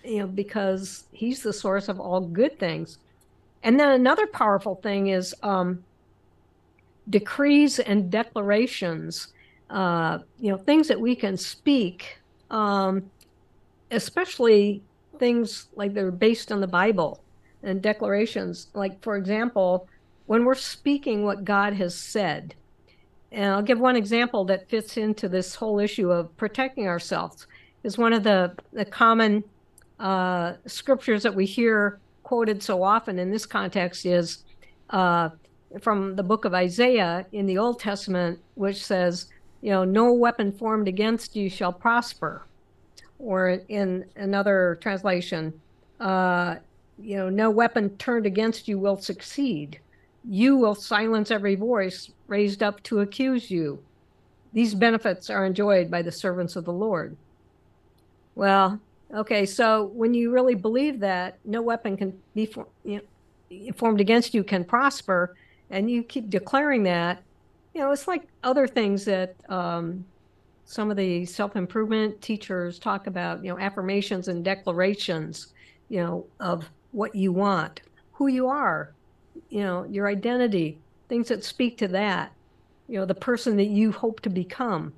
[0.02, 2.96] you know, because he's the source of all good things.
[3.64, 5.84] And then another powerful thing is um,
[7.10, 9.34] decrees and declarations,
[9.68, 12.16] uh, you know, things that we can speak,
[12.50, 13.10] um,
[13.90, 14.82] especially
[15.18, 17.22] things like they're based on the Bible
[17.62, 18.68] and declarations.
[18.74, 19.88] Like, for example,
[20.26, 22.54] when we're speaking what God has said,
[23.32, 27.46] and I'll give one example that fits into this whole issue of protecting ourselves,
[27.82, 29.44] is one of the, the common
[29.98, 34.44] uh, scriptures that we hear quoted so often in this context is
[34.90, 35.30] uh,
[35.80, 39.26] from the book of Isaiah in the Old Testament, which says,
[39.60, 42.44] you know, no weapon formed against you shall prosper.
[43.18, 45.52] Or in another translation,
[46.00, 46.56] uh,
[47.00, 49.80] you know, no weapon turned against you will succeed.
[50.28, 53.82] You will silence every voice raised up to accuse you.
[54.52, 57.16] These benefits are enjoyed by the servants of the Lord.
[58.34, 58.80] Well,
[59.14, 63.00] okay, so when you really believe that no weapon can be for, you
[63.50, 65.34] know, formed against you can prosper,
[65.70, 67.22] and you keep declaring that,
[67.74, 70.04] you know, it's like other things that um,
[70.68, 75.54] some of the self improvement teachers talk about, you know, affirmations and declarations,
[75.88, 77.80] you know, of what you want,
[78.12, 78.92] who you are,
[79.48, 80.76] you know, your identity,
[81.08, 82.32] things that speak to that,
[82.86, 84.92] you know, the person that you hope to become.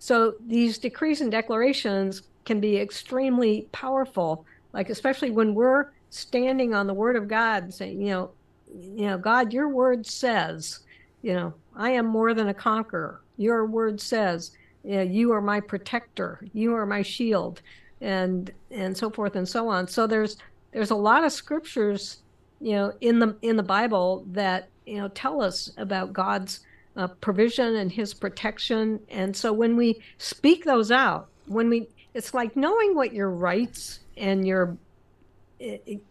[0.00, 4.44] So these decrees and declarations can be extremely powerful,
[4.74, 8.30] like especially when we're standing on the word of God saying, you know,
[8.70, 10.80] you know, God, your word says,
[11.22, 13.22] you know, I am more than a conqueror.
[13.38, 14.50] Your word says,
[14.86, 17.62] you, are my protector, you are my shield,
[18.00, 19.88] and and so forth and so on.
[19.88, 20.36] So there's
[20.72, 22.18] there's a lot of scriptures,
[22.60, 26.60] you know, in the in the Bible that you know tell us about God's
[26.96, 29.00] uh, provision and His protection.
[29.08, 34.00] And so when we speak those out, when we, it's like knowing what your rights
[34.16, 34.76] and your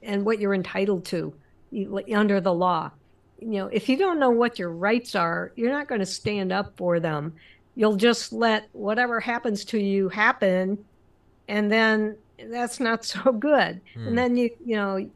[0.02, 1.34] and what you're entitled to
[2.14, 2.92] under the law.
[3.40, 6.52] You know, if you don't know what your rights are, you're not going to stand
[6.52, 7.34] up for them.
[7.76, 10.84] You'll just let whatever happens to you happen,
[11.48, 12.18] and then
[12.50, 13.82] that's not so good.
[13.94, 14.08] Hmm.
[14.08, 15.10] And then you you know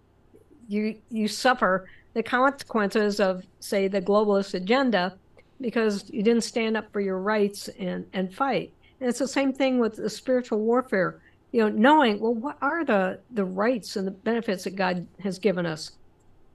[0.68, 5.18] you you suffer the consequences of say the globalist agenda
[5.62, 8.74] because you didn't stand up for your rights and and fight.
[9.00, 11.22] And it's the same thing with the spiritual warfare.
[11.52, 15.40] You know, knowing well what are the the rights and the benefits that God has
[15.40, 15.92] given us.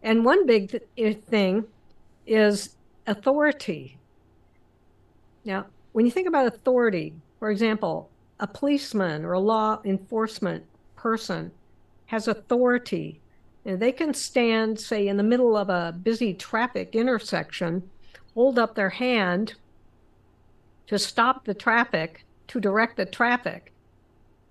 [0.02, 1.64] And one big th- thing
[2.26, 2.76] is
[3.06, 3.98] authority.
[5.44, 10.64] Now, when you think about authority, for example, a policeman or a law enforcement
[10.96, 11.52] person
[12.06, 13.20] has authority.
[13.64, 17.88] And they can stand, say, in the middle of a busy traffic intersection,
[18.34, 19.54] hold up their hand
[20.88, 23.72] to stop the traffic, to direct the traffic.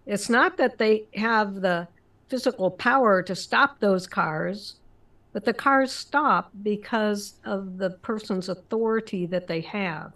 [0.06, 1.90] It's not that they have the
[2.30, 4.76] physical power to stop those cars,
[5.34, 10.14] but the cars stop because of the person's authority that they have.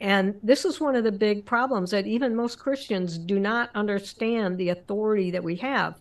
[0.00, 4.58] And this is one of the big problems that even most Christians do not understand
[4.58, 5.96] the authority that we have.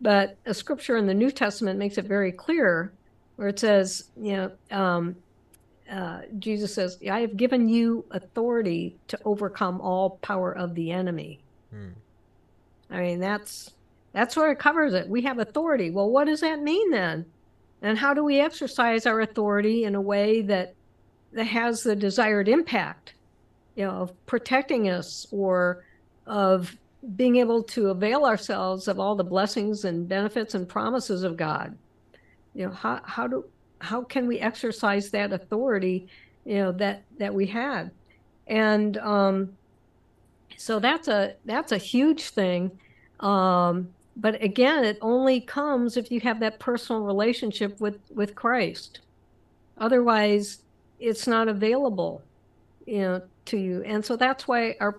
[0.00, 2.92] But a scripture in the New Testament makes it very clear
[3.36, 5.16] where it says, you know, um,
[5.90, 11.40] uh, Jesus says, I have given you authority to overcome all power of the enemy.
[11.70, 11.90] Hmm.
[12.90, 13.70] I mean, that's
[14.12, 15.08] that's where it covers it.
[15.08, 15.90] We have authority.
[15.90, 17.26] Well, what does that mean then?
[17.82, 20.74] And how do we exercise our authority in a way that
[21.32, 23.14] that has the desired impact?
[23.76, 25.84] You know, of protecting us or
[26.26, 26.76] of
[27.14, 31.76] being able to avail ourselves of all the blessings and benefits and promises of God.
[32.54, 33.44] You know, how how do
[33.80, 36.08] how can we exercise that authority,
[36.44, 37.90] you know, that that we had?
[38.48, 39.56] And um
[40.56, 42.70] so that's a that's a huge thing.
[43.20, 49.00] Um but again, it only comes if you have that personal relationship with with Christ.
[49.78, 50.62] Otherwise,
[50.98, 52.22] it's not available,
[52.86, 53.82] you know, to you.
[53.82, 54.96] And so that's why our,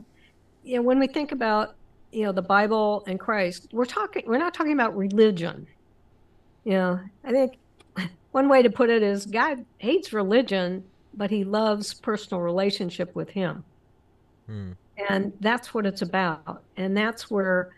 [0.64, 1.76] you know, when we think about,
[2.12, 5.68] you know, the Bible and Christ, we're talking, we're not talking about religion.
[6.64, 7.58] You know, I think
[8.32, 10.84] one way to put it is God hates religion,
[11.14, 13.64] but he loves personal relationship with him.
[14.48, 14.72] Hmm.
[15.10, 16.64] And that's what it's about.
[16.76, 17.70] And that's where,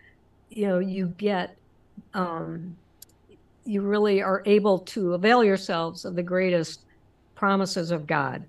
[0.50, 1.56] you know, you get,
[2.14, 2.76] um,
[3.66, 6.82] you really are able to avail yourselves of the greatest
[7.36, 8.44] promises of God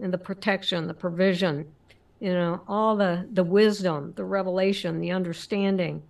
[0.00, 1.66] and the protection, the provision,
[2.20, 6.02] you know, all the the wisdom, the revelation, the understanding,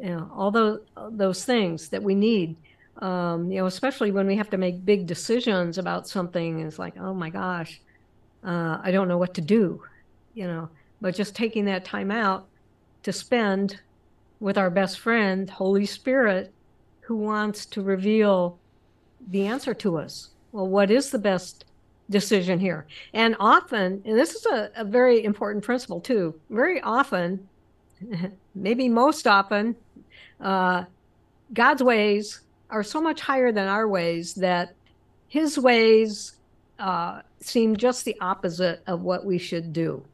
[0.00, 2.56] you know, all those those things that we need.
[2.98, 6.60] Um, you know, especially when we have to make big decisions about something.
[6.60, 7.80] It's like, oh my gosh,
[8.44, 9.82] uh, I don't know what to do.
[10.34, 10.68] You know,
[11.00, 12.46] but just taking that time out
[13.02, 13.80] to spend
[14.38, 16.52] with our best friend, Holy Spirit,
[17.00, 18.58] who wants to reveal
[19.28, 20.30] the answer to us.
[20.52, 21.64] Well, what is the best
[22.10, 22.86] decision here.
[23.14, 27.48] And often, and this is a, a very important principle too, very often,
[28.54, 29.76] maybe most often,
[30.40, 30.84] uh,
[31.52, 34.74] God's ways are so much higher than our ways that
[35.28, 36.36] his ways
[36.78, 40.04] uh, seem just the opposite of what we should do.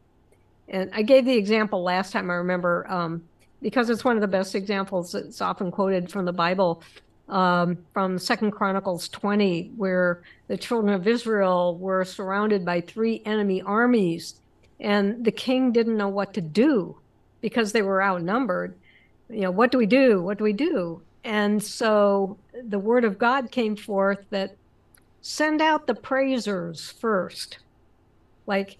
[0.68, 3.22] And I gave the example last time, I remember, um,
[3.62, 6.82] because it's one of the best examples that's often quoted from the Bible
[7.29, 13.62] um, from Second Chronicles 20, where the children of Israel were surrounded by three enemy
[13.62, 14.41] armies,
[14.79, 16.97] and the king didn't know what to do
[17.41, 18.77] because they were outnumbered.
[19.29, 20.22] You know, what do we do?
[20.22, 21.03] What do we do?
[21.24, 24.55] And so the word of God came forth that
[25.22, 27.59] send out the praisers first.
[28.47, 28.79] Like,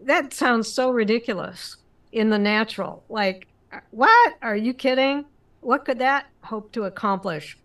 [0.00, 1.76] that sounds so ridiculous
[2.10, 3.04] in the natural.
[3.08, 3.46] Like,
[3.90, 4.34] what?
[4.42, 5.24] Are you kidding?
[5.66, 7.58] What could that hope to accomplish?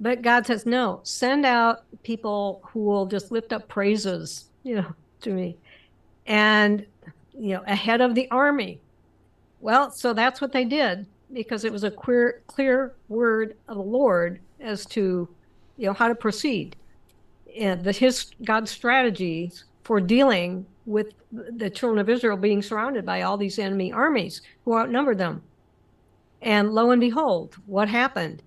[0.00, 4.92] But God says, no, send out people who will just lift up praises, you know,
[5.20, 5.56] to me.
[6.26, 6.84] And,
[7.38, 8.80] you know, ahead of the army.
[9.60, 13.82] Well, so that's what they did because it was a clear, clear word of the
[13.84, 15.28] Lord as to,
[15.76, 16.74] you know, how to proceed.
[17.56, 23.22] And the, his God's strategies for dealing with the children of Israel being surrounded by
[23.22, 25.40] all these enemy armies who outnumbered them.
[26.40, 28.42] And lo and behold, what happened?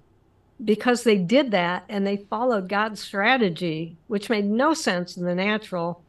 [0.64, 5.36] Because they did that and they followed God's strategy, which made no sense in the
[5.36, 6.04] natural,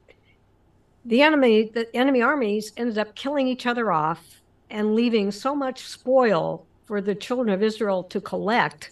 [1.05, 5.87] the enemy, the enemy armies ended up killing each other off and leaving so much
[5.87, 8.91] spoil for the children of Israel to collect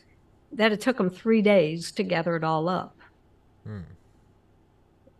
[0.52, 2.96] that it took them three days to gather it all up.
[3.64, 3.80] Hmm.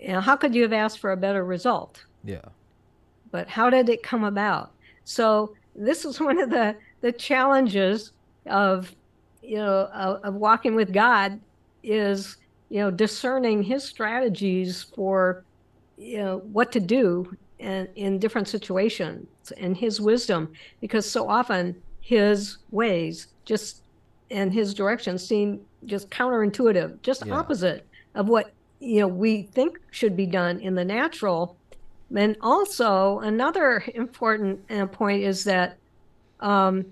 [0.01, 2.05] You know, how could you have asked for a better result?
[2.25, 2.47] Yeah.
[3.31, 4.73] But how did it come about?
[5.05, 8.13] So this is one of the the challenges
[8.47, 8.95] of
[9.43, 11.41] you know of, of walking with God
[11.83, 12.37] is
[12.69, 15.45] you know discerning His strategies for
[15.97, 19.27] you know what to do in, in different situations
[19.59, 23.83] and His wisdom because so often His ways just
[24.31, 27.35] and His directions seem just counterintuitive, just yeah.
[27.35, 31.57] opposite of what you know we think should be done in the natural
[32.17, 35.77] and also, another important uh, point is that
[36.41, 36.84] um,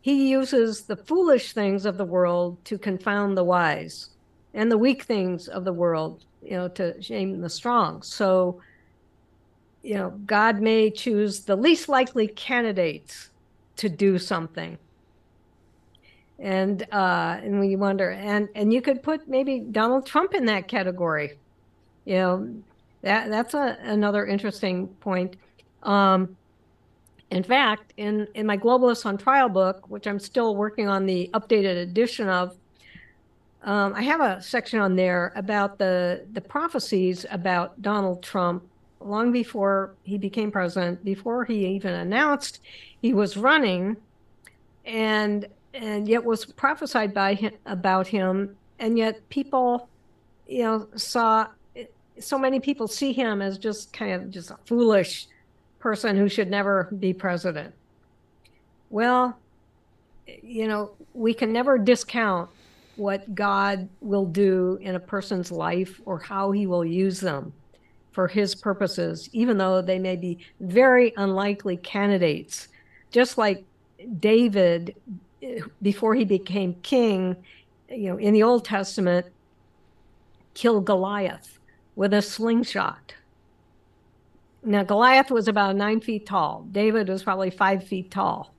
[0.00, 4.10] he uses the foolish things of the world to confound the wise,
[4.54, 8.02] and the weak things of the world, you know, to shame the strong.
[8.02, 8.60] So,
[9.82, 13.30] you know, God may choose the least likely candidates
[13.76, 14.78] to do something.
[16.38, 20.68] And uh, and we wonder, and and you could put maybe Donald Trump in that
[20.68, 21.38] category.
[22.04, 22.54] You know,
[23.02, 25.36] that that's a, another interesting point.
[25.82, 26.36] Um,
[27.30, 31.28] in fact, in in my Globalists on Trial book, which I'm still working on the
[31.34, 32.56] updated edition of,
[33.62, 38.64] um, I have a section on there about the the prophecies about Donald Trump
[39.00, 42.60] long before he became president, before he even announced
[43.02, 43.96] he was running,
[44.84, 49.88] and and yet was prophesied by him about him, and yet people,
[50.46, 51.48] you know, saw
[52.18, 55.28] so many people see him as just kind of just foolish
[55.86, 57.72] person who should never be president.
[58.90, 59.38] Well,
[60.42, 62.50] you know, we can never discount
[62.96, 67.52] what God will do in a person's life or how he will use them
[68.10, 72.66] for his purposes, even though they may be very unlikely candidates.
[73.12, 73.62] Just like
[74.18, 74.96] David,
[75.82, 77.36] before he became king,
[77.88, 79.24] you know, in the Old Testament,
[80.52, 81.60] killed Goliath
[81.94, 83.14] with a slingshot.
[84.66, 86.66] Now, Goliath was about nine feet tall.
[86.72, 88.52] David was probably five feet tall.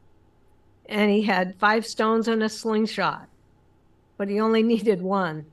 [0.88, 3.28] And he had five stones and a slingshot,
[4.16, 5.46] but he only needed one.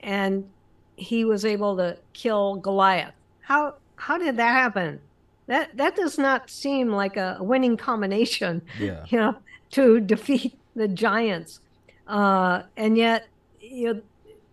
[0.00, 0.50] And
[0.96, 3.14] he was able to kill Goliath.
[3.42, 5.00] How, how did that happen?
[5.46, 9.04] That, that does not seem like a winning combination, yeah.
[9.08, 9.36] you know,
[9.70, 11.60] to defeat the giants.
[12.08, 13.28] Uh, and yet,
[13.60, 14.02] you know,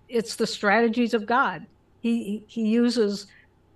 [0.10, 1.66] it's the strategies of God
[2.08, 3.28] he he uses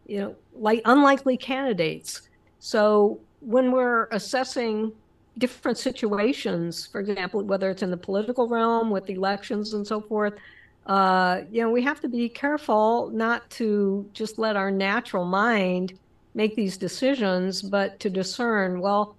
[0.05, 2.21] you know like unlikely candidates.
[2.59, 4.91] So when we're assessing
[5.37, 10.33] different situations for example whether it's in the political realm with elections and so forth
[10.87, 15.97] uh, you know we have to be careful not to just let our natural mind
[16.35, 19.15] make these decisions but to discern well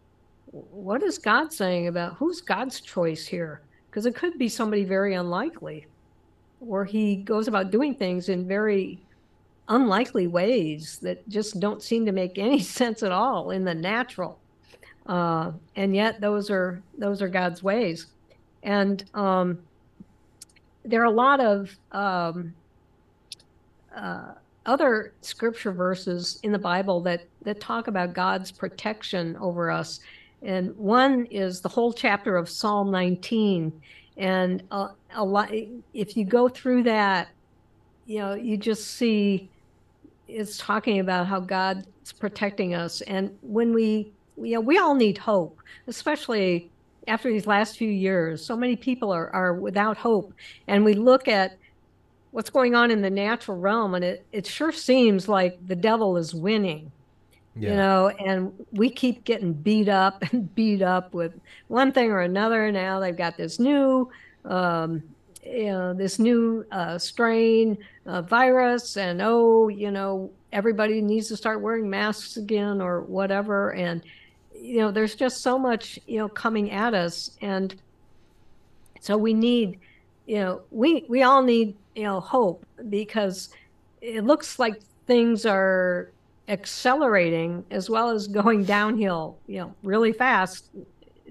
[0.50, 3.62] what is god saying about who's god's choice here?
[3.90, 5.86] Because it could be somebody very unlikely
[6.60, 9.00] or he goes about doing things in very
[9.68, 14.38] unlikely ways that just don't seem to make any sense at all in the natural.
[15.06, 18.06] Uh, and yet those are those are God's ways.
[18.62, 19.58] And um,
[20.84, 22.54] there are a lot of um,
[23.94, 24.34] uh,
[24.64, 30.00] other scripture verses in the Bible that that talk about God's protection over us.
[30.42, 33.72] And one is the whole chapter of Psalm 19
[34.16, 35.50] and a, a lot
[35.94, 37.28] if you go through that
[38.06, 39.48] you know you just see
[40.32, 45.18] it's talking about how god's protecting us and when we you know we all need
[45.18, 46.70] hope especially
[47.08, 50.32] after these last few years so many people are, are without hope
[50.68, 51.56] and we look at
[52.30, 56.16] what's going on in the natural realm and it, it sure seems like the devil
[56.16, 56.90] is winning
[57.54, 57.70] yeah.
[57.70, 62.20] you know, and we keep getting beat up and beat up with one thing or
[62.20, 62.70] another.
[62.72, 64.10] Now they've got this new,
[64.44, 65.02] um,
[65.42, 71.36] you know, this new uh, strain uh, virus, and oh, you know, everybody needs to
[71.36, 73.72] start wearing masks again or whatever.
[73.74, 74.02] And
[74.54, 77.74] you know, there's just so much, you know, coming at us, and
[79.00, 79.80] so we need,
[80.26, 83.48] you know, we we all need, you know, hope because
[84.00, 86.10] it looks like things are
[86.48, 90.68] accelerating as well as going downhill, you know, really fast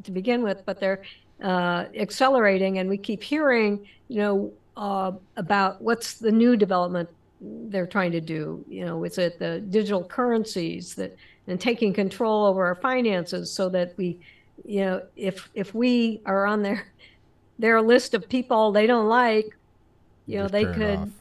[0.04, 1.02] to begin with, but they're
[1.42, 7.10] uh, accelerating, and we keep hearing, you know, uh, about what's the new development
[7.42, 8.64] they're trying to do.
[8.70, 11.16] You know, is it the digital currencies that
[11.48, 14.20] and taking control over our finances so that we,
[14.64, 16.88] you know, if if we are on their
[17.60, 19.56] their list of people they don't like,
[20.28, 21.12] you know, they could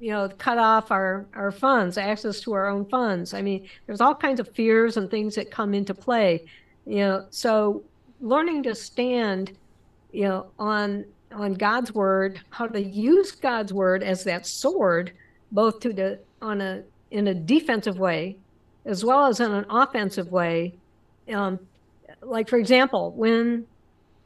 [0.00, 3.34] you know, cut off our, our funds, access to our own funds.
[3.34, 6.44] I mean, there's all kinds of fears and things that come into play.
[6.86, 7.82] You know, so
[8.20, 9.52] learning to stand,
[10.18, 15.12] you know, on on God's word, how to use God's word as that sword,
[15.52, 18.36] both to the on a in a defensive way,
[18.84, 20.74] as well as in an offensive way.
[21.32, 21.60] Um,
[22.20, 23.64] like for example, when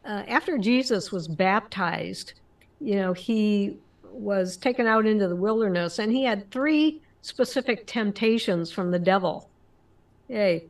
[0.06, 2.32] uh, after Jesus was baptized,
[2.80, 8.72] you know, he was taken out into the wilderness and he had three specific temptations
[8.72, 9.46] from the devil.
[10.28, 10.64] Hey,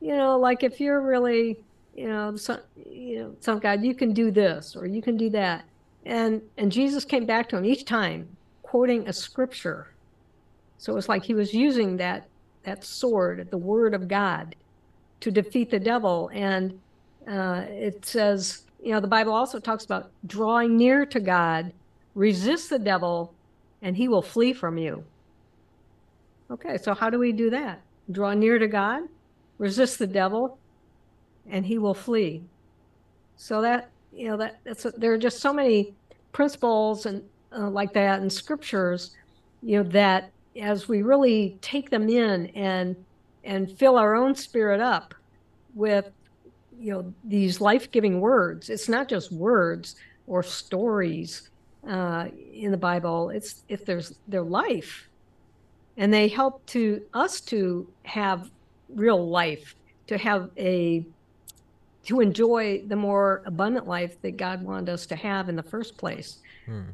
[0.00, 1.58] you know, like if you're really,
[1.98, 5.30] you know, some, you know, some God, you can do this or you can do
[5.30, 5.64] that.
[6.06, 8.28] And and Jesus came back to him each time
[8.62, 9.88] quoting a scripture.
[10.78, 12.28] So it's like he was using that
[12.62, 14.54] that sword, the word of God,
[15.20, 16.30] to defeat the devil.
[16.32, 16.78] And
[17.26, 21.72] uh, it says, you know, the Bible also talks about drawing near to God
[22.14, 23.32] resist the devil
[23.80, 25.04] and he will flee from you.
[26.50, 27.80] Okay, so how do we do that?
[28.10, 29.02] Draw near to God,
[29.58, 30.58] resist the devil,
[31.50, 32.42] and he will flee.
[33.36, 35.94] So that, you know, that that's a, there are just so many
[36.32, 37.22] principles and
[37.56, 39.16] uh, like that in scriptures,
[39.62, 40.30] you know, that
[40.60, 42.96] as we really take them in and
[43.44, 45.14] and fill our own spirit up
[45.74, 46.10] with
[46.80, 49.96] you know these life-giving words it's not just words
[50.26, 51.48] or stories
[51.86, 53.30] uh, in the Bible.
[53.30, 55.08] It's if there's their life,
[55.96, 58.50] and they help to us to have
[58.88, 59.74] real life,
[60.06, 61.04] to have a
[62.08, 65.98] to enjoy the more abundant life that God wanted us to have in the first
[65.98, 66.38] place.
[66.64, 66.84] Hmm.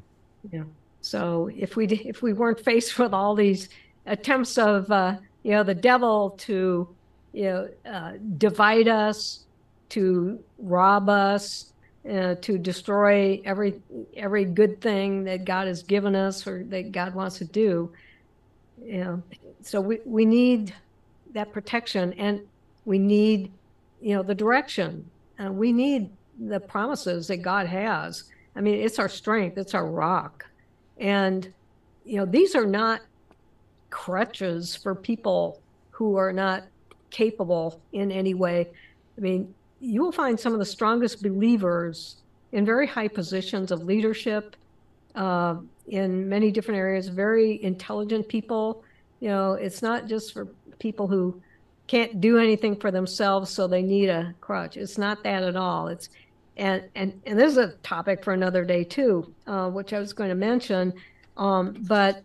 [0.50, 0.64] Yeah.
[1.02, 3.68] So if we if we weren't faced with all these
[4.06, 6.88] attempts of uh, you know the devil to
[7.32, 9.44] you know uh, divide us,
[9.90, 11.72] to rob us,
[12.10, 13.74] uh, to destroy every
[14.16, 17.92] every good thing that God has given us or that God wants to do.
[18.84, 19.22] You know,
[19.62, 20.74] so we, we need
[21.34, 22.40] that protection and
[22.84, 23.52] we need
[24.04, 25.08] you know the direction.
[25.42, 28.24] Uh, we need the promises that God has.
[28.54, 30.46] I mean, it's our strength, it's our rock.
[30.98, 31.52] And
[32.04, 33.00] you know, these are not
[33.88, 36.64] crutches for people who are not
[37.10, 38.68] capable in any way.
[39.16, 42.16] I mean, you will find some of the strongest believers
[42.52, 44.54] in very high positions of leadership
[45.14, 45.56] uh,
[45.88, 48.84] in many different areas, very intelligent people.
[49.20, 50.46] You know, it's not just for
[50.78, 51.40] people who
[51.86, 54.76] can't do anything for themselves, so they need a crutch.
[54.76, 55.88] It's not that at all.
[55.88, 56.08] It's
[56.56, 60.12] and and and this is a topic for another day too, uh, which I was
[60.12, 60.94] going to mention.
[61.36, 62.22] Um, but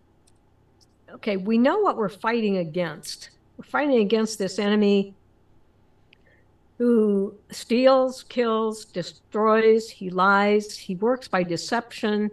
[1.14, 3.30] okay, we know what we're fighting against.
[3.56, 5.14] We're fighting against this enemy
[6.78, 12.30] who steals, kills, destroys, he lies, he works by deception.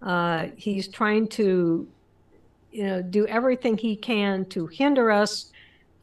[0.00, 1.88] Uh, he's trying to,
[2.70, 5.50] you know, do everything he can to hinder us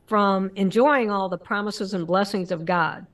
[0.07, 3.05] from enjoying all the promises and blessings of God.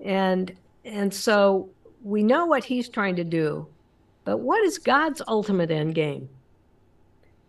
[0.00, 0.54] And
[0.84, 1.68] and so
[2.02, 3.66] we know what he's trying to do,
[4.24, 6.28] but what is God's ultimate end game?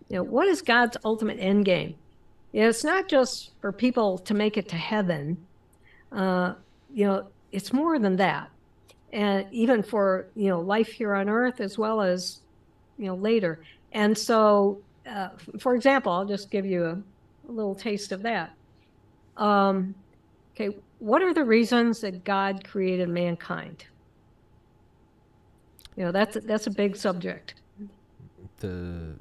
[0.10, 1.96] You know, what is God's ultimate end game?
[2.52, 5.38] You know, it's not just for people to make it to heaven
[6.12, 6.54] uh,
[6.94, 8.50] you know, it's more than that.
[9.14, 12.42] And even for, you know, life here on earth as well as,
[12.98, 13.60] you know, later.
[13.94, 15.30] And so, uh,
[15.60, 17.02] for example, I'll just give you a,
[17.48, 18.54] a little taste of that.
[19.38, 19.96] Um,
[20.56, 23.86] okay, what are the reasons that God created mankind?
[25.96, 27.56] You know, that's that's a big subject.
[28.62, 29.16] To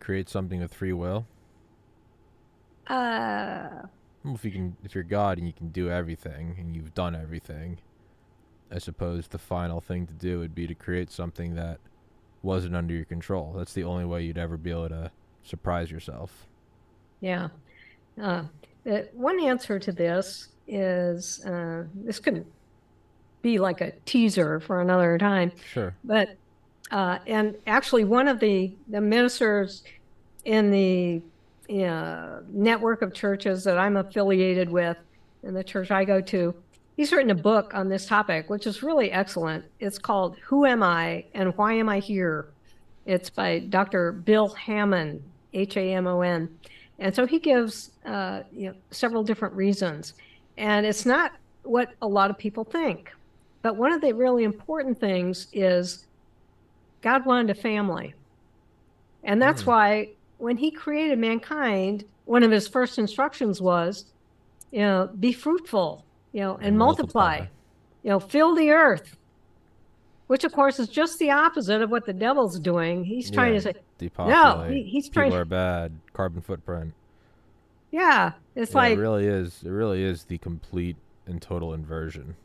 [0.00, 1.26] create something with free will.
[2.86, 3.68] Uh,
[4.24, 7.14] well, if you can, if you're God and you can do everything and you've done
[7.14, 7.78] everything,
[8.70, 11.78] I suppose the final thing to do would be to create something that
[12.42, 13.54] wasn't under your control.
[13.56, 15.10] That's the only way you'd ever be able to
[15.42, 16.47] surprise yourself.
[17.20, 17.48] Yeah.
[18.20, 18.44] Uh,
[18.88, 22.46] Uh, one answer to this is uh, this could
[23.42, 25.52] be like a teaser for another time.
[25.72, 25.94] Sure.
[26.04, 26.36] But
[26.90, 29.82] uh, and actually, one of the the ministers
[30.44, 31.20] in the
[32.50, 34.96] network of churches that I'm affiliated with,
[35.42, 36.54] in the church I go to,
[36.96, 39.64] he's written a book on this topic, which is really excellent.
[39.80, 42.46] It's called "Who Am I and Why Am I Here."
[43.04, 44.12] It's by Dr.
[44.12, 46.48] Bill Hamon, H A M O N,
[46.98, 50.14] and so he gives uh, you know, several different reasons,
[50.56, 51.32] and it's not
[51.62, 53.12] what a lot of people think.
[53.62, 56.06] But one of the really important things is
[57.02, 58.14] God wanted a family.
[59.24, 59.66] And that's mm.
[59.66, 64.06] why when he created mankind, one of his first instructions was,
[64.70, 67.38] you know, be fruitful, you know, and, and multiply.
[67.38, 67.54] multiply.
[68.04, 69.16] You know, fill the earth.
[70.28, 73.04] Which of course is just the opposite of what the devil's doing.
[73.04, 74.68] He's trying yeah, to say depopulate.
[74.68, 75.30] No, he, he's People trying.
[75.30, 75.92] People are bad.
[76.12, 76.94] Carbon footprint.
[77.90, 79.62] Yeah, it's yeah, like it really is.
[79.64, 82.36] It really is the complete and total inversion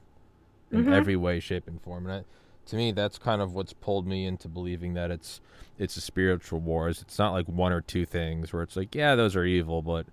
[0.72, 0.94] in mm-hmm.
[0.94, 2.06] every way, shape, and form.
[2.08, 2.24] And I,
[2.68, 5.42] to me, that's kind of what's pulled me into believing that it's
[5.78, 7.02] it's a spiritual wars.
[7.02, 10.06] It's not like one or two things where it's like, yeah, those are evil, but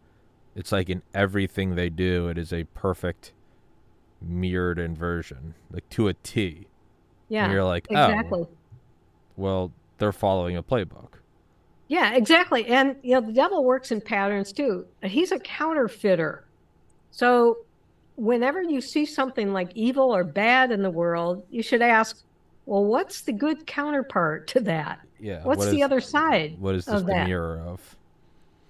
[0.56, 3.32] it's like in everything they do, it is a perfect
[4.20, 6.66] mirrored inversion, like to a T.
[7.30, 8.44] Yeah, and you're like, oh, exactly.
[9.38, 11.14] well, they're following a playbook.
[11.88, 12.66] Yeah, exactly.
[12.66, 14.86] And you know, the devil works in patterns too.
[15.02, 16.44] He's a counterfeiter.
[17.10, 17.58] So
[18.16, 22.22] whenever you see something like evil or bad in the world, you should ask,
[22.66, 25.00] well, what's the good counterpart to that?
[25.18, 25.42] Yeah.
[25.42, 26.56] What's what the other side?
[26.58, 27.26] What is this the that?
[27.26, 27.96] mirror of?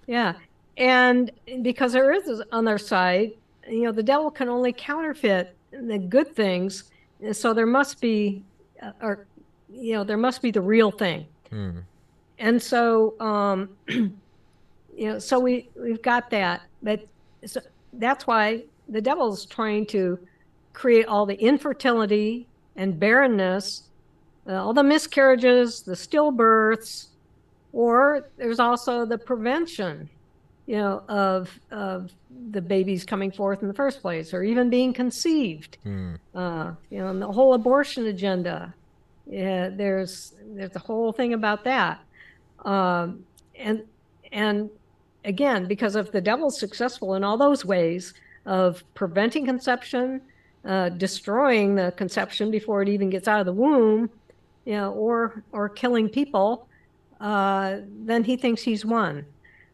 [0.07, 0.35] Yeah.
[0.77, 1.31] And
[1.63, 3.33] because there is this other side,
[3.69, 6.85] you know, the devil can only counterfeit the good things.
[7.33, 8.43] So there must be,
[8.83, 9.27] uh, or,
[9.71, 11.27] you know, there must be the real thing.
[11.51, 11.79] Hmm.
[12.39, 14.13] And so, um, you
[14.99, 16.63] know, so we, we've got that.
[16.83, 17.07] But
[17.45, 17.61] so
[17.95, 20.19] that's why the devil's trying to
[20.73, 23.85] create all the infertility and barrenness,
[24.49, 27.09] uh, all the miscarriages, the stillbirths,
[27.73, 30.09] or there's also the prevention,
[30.71, 32.13] you know, of of
[32.53, 35.79] the babies coming forth in the first place, or even being conceived.
[35.85, 36.17] Mm.
[36.33, 38.73] Uh, you know, and the whole abortion agenda.
[39.27, 41.99] Yeah, there's there's a whole thing about that,
[42.65, 43.25] um,
[43.57, 43.83] and
[44.31, 44.71] and
[45.25, 48.15] again, because if the devil's successful in all those ways,
[48.47, 50.21] of preventing conception,
[50.65, 54.09] uh, destroying the conception before it even gets out of the womb,
[54.65, 56.69] you know, or or killing people,
[57.21, 59.27] uh, then he thinks he's won.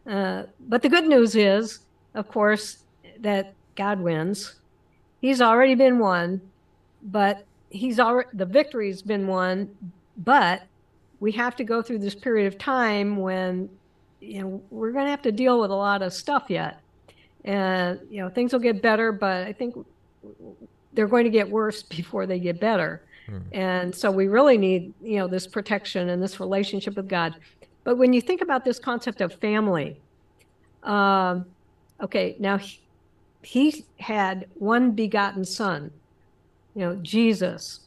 [0.07, 1.79] Uh, but the good news is,
[2.13, 2.83] of course,
[3.19, 4.55] that God wins.
[5.21, 6.41] He's already been won,
[7.03, 9.69] but he's already the victory's been won.
[10.17, 10.63] But
[11.19, 13.69] we have to go through this period of time when
[14.19, 16.81] you know we're going to have to deal with a lot of stuff yet
[17.45, 19.75] and you know things will get better but i think
[20.93, 23.39] they're going to get worse before they get better hmm.
[23.51, 27.35] and so we really need you know this protection and this relationship with god
[27.87, 29.95] but when you think about this concept of family
[30.83, 31.45] um,
[32.01, 32.79] okay now he,
[33.41, 35.91] he had one begotten son
[36.75, 37.81] you know jesus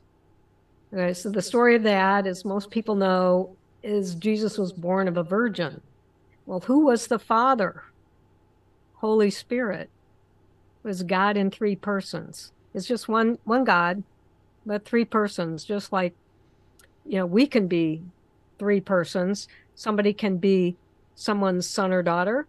[0.92, 5.16] okay so the story of that as most people know is jesus was born of
[5.18, 5.80] a virgin
[6.46, 7.82] well who was the father
[9.00, 9.88] Holy Spirit
[10.82, 12.52] was God in three persons.
[12.74, 14.02] It's just one one God,
[14.66, 16.14] but three persons, just like
[17.06, 18.02] you know, we can be
[18.58, 19.48] three persons.
[19.80, 20.76] Somebody can be
[21.14, 22.46] someone's son or daughter.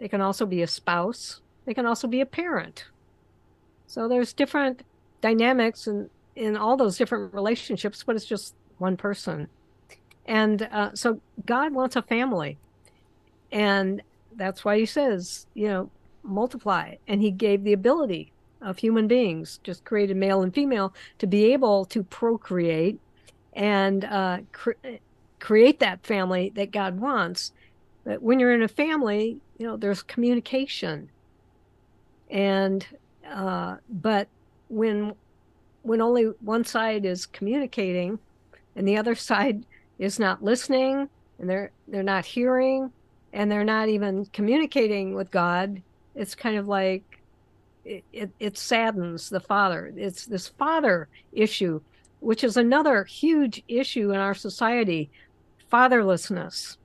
[0.00, 1.40] They can also be a spouse.
[1.66, 2.86] They can also be a parent.
[3.86, 4.82] So there's different
[5.20, 9.46] dynamics in, in all those different relationships, but it's just one person.
[10.26, 12.58] And uh, so God wants a family.
[13.52, 14.02] And
[14.34, 15.90] that's why he says, you know,
[16.24, 16.96] multiply.
[17.06, 21.52] And he gave the ability of human beings, just created male and female, to be
[21.52, 22.98] able to procreate
[23.52, 24.72] and uh, cre-
[25.44, 27.52] create that family that God wants.
[28.02, 31.10] But when you're in a family, you know, there's communication.
[32.30, 32.86] And,
[33.30, 34.28] uh, but
[34.68, 35.14] when,
[35.82, 38.18] when only one side is communicating
[38.74, 39.66] and the other side
[39.98, 42.90] is not listening and they're, they're not hearing
[43.34, 45.82] and they're not even communicating with God,
[46.14, 47.20] it's kind of like
[47.84, 49.92] it, it, it, saddens the father.
[49.94, 51.82] It's this father issue,
[52.20, 55.10] which is another huge issue in our society
[55.74, 56.76] fatherlessness.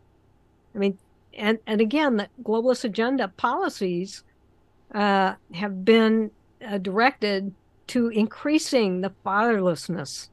[0.74, 0.98] I mean,
[1.38, 4.24] and, and again, the globalist agenda policies
[4.94, 6.32] uh, have been
[6.68, 7.54] uh, directed
[7.88, 10.30] to increasing the fatherlessness.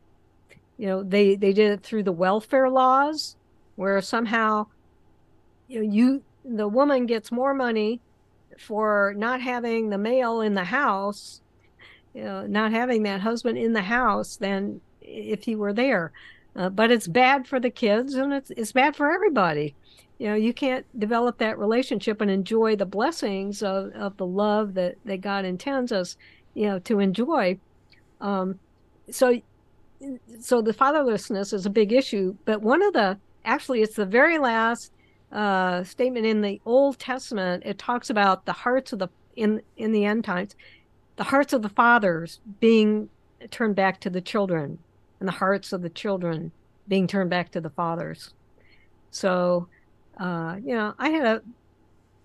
[0.79, 3.37] You know, they, they did it through the welfare laws,
[3.77, 4.67] where somehow
[5.69, 8.01] you know, you the woman gets more money
[8.59, 11.41] for not having the male in the house,
[12.15, 16.13] you know, not having that husband in the house than if he were there.
[16.57, 19.75] Uh, but it's bad for the kids and it's it's bad for everybody.
[20.19, 24.73] You know, you can't develop that relationship and enjoy the blessings of, of the love
[24.75, 26.17] that, that God intends us,
[26.55, 27.59] you know, to enjoy.
[28.23, 28.59] Um,
[29.11, 29.41] so
[30.41, 32.35] so the fatherlessness is a big issue.
[32.47, 34.93] But one of the actually it's the very last
[35.33, 37.65] uh, statement in the Old Testament.
[37.67, 40.57] It talks about the hearts of the in in the end times,
[41.17, 43.11] the hearts of the fathers being
[43.51, 44.79] turned back to the children
[45.21, 46.53] and the hearts of the children
[46.89, 48.33] being turned back to the fathers.
[49.11, 49.69] So,
[50.19, 51.43] uh, you know, I had a,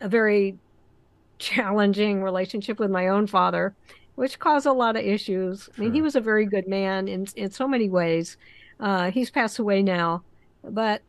[0.02, 0.58] a very
[1.40, 3.74] challenging relationship with my own father,
[4.16, 5.64] which caused a lot of issues.
[5.64, 5.74] Sure.
[5.78, 8.38] I mean, he was a very good man in, in so many ways.
[8.80, 10.24] Uh, he's passed away now,
[10.64, 11.02] but,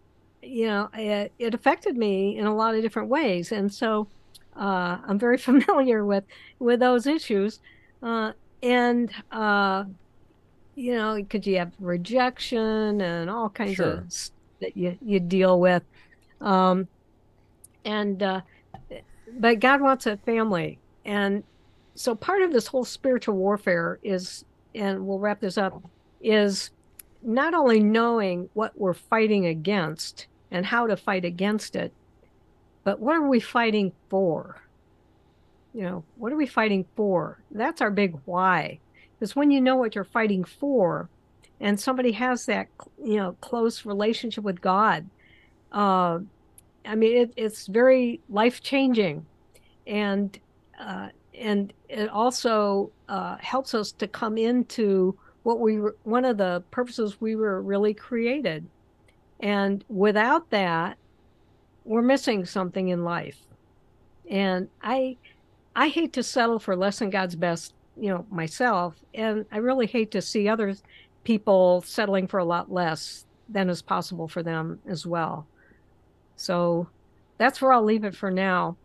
[0.43, 3.53] you know, it, it, affected me in a lot of different ways.
[3.53, 4.09] And so
[4.57, 6.25] uh, I'm very familiar with,
[6.59, 7.61] with those issues.
[8.03, 9.85] Uh, and uh,
[10.75, 13.93] you know, because you have rejection and all kinds sure.
[13.93, 14.13] of
[14.61, 15.83] that you you deal with,
[16.41, 16.89] um,
[17.85, 18.41] and uh,
[19.39, 21.43] but God wants a family, and
[21.95, 24.45] so part of this whole spiritual warfare is,
[24.75, 25.83] and we'll wrap this up,
[26.21, 26.71] is
[27.23, 31.93] not only knowing what we're fighting against and how to fight against it,
[32.85, 34.61] but what are we fighting for?
[35.75, 37.39] You know, what are we fighting for?
[37.51, 38.79] That's our big why.
[39.23, 41.09] Because when you know what you're fighting for,
[41.61, 42.67] and somebody has that,
[43.01, 45.09] you know, close relationship with God,
[45.71, 46.19] uh,
[46.85, 49.25] I mean, it, it's very life changing,
[49.87, 50.37] and
[50.77, 56.37] uh, and it also uh, helps us to come into what we were, one of
[56.37, 58.67] the purposes we were really created,
[59.39, 60.99] and without that,
[61.85, 63.39] we're missing something in life,
[64.29, 65.17] and I
[65.77, 69.87] I hate to settle for less than God's best you know myself and i really
[69.87, 70.75] hate to see other
[71.25, 75.47] people settling for a lot less than is possible for them as well.
[76.37, 76.89] So
[77.39, 78.77] that's where i'll leave it for now.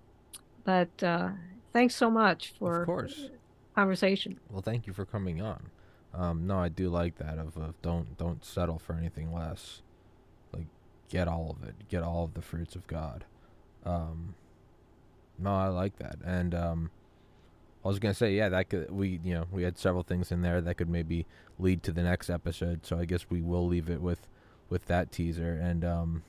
[0.63, 1.29] But uh,
[1.71, 3.29] thanks so much for of course.
[3.75, 4.39] conversation.
[4.49, 5.69] Well thank you for coming on.
[6.13, 9.81] Um, no i do like that of, of don't don't settle for anything less.
[10.53, 10.67] Like
[11.09, 11.75] get all of it.
[11.87, 13.25] Get all of the fruits of god.
[13.85, 14.35] Um,
[15.39, 16.17] no i like that.
[16.25, 16.91] And um,
[17.84, 20.41] I was gonna say, yeah, that could we you know we had several things in
[20.41, 21.25] there that could maybe
[21.59, 22.86] lead to the next episode.
[22.86, 24.28] So I guess we will leave it with
[24.69, 25.53] with that teaser.
[25.53, 26.23] And um,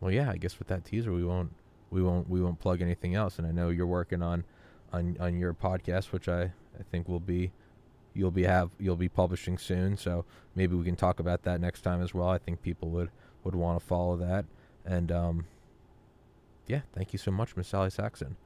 [0.00, 1.52] well, yeah, I guess with that teaser we won't
[1.90, 3.38] we won't we won't plug anything else.
[3.38, 4.44] And I know you're working on
[4.92, 7.52] on on your podcast, which I I think will be
[8.14, 9.96] you'll be have you'll be publishing soon.
[9.96, 12.28] So maybe we can talk about that next time as well.
[12.28, 13.10] I think people would
[13.44, 14.44] would want to follow that.
[14.84, 15.46] And um,
[16.66, 18.36] yeah, thank you so much, Miss Sally Saxon.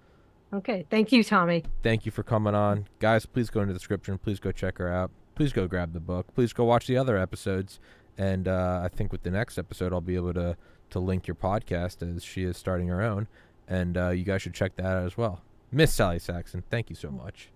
[0.53, 0.87] Okay.
[0.91, 1.65] Thank you, Tommy.
[1.83, 2.87] Thank you for coming on.
[2.99, 4.19] Guys, please go into the description.
[4.19, 5.11] Please go check her out.
[5.35, 6.33] Please go grab the book.
[6.35, 7.79] Please go watch the other episodes.
[8.17, 10.57] And uh, I think with the next episode, I'll be able to,
[10.91, 13.29] to link your podcast as she is starting her own.
[13.69, 15.43] And uh, you guys should check that out as well.
[15.73, 17.51] Miss Sally Saxon, thank you so much.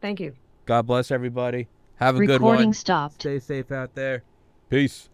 [0.00, 0.34] Thank you.
[0.64, 1.68] God bless everybody.
[1.96, 2.52] Have a Recording good one.
[2.52, 3.20] Recording stopped.
[3.22, 4.22] Stay safe out there.
[4.68, 5.08] Peace.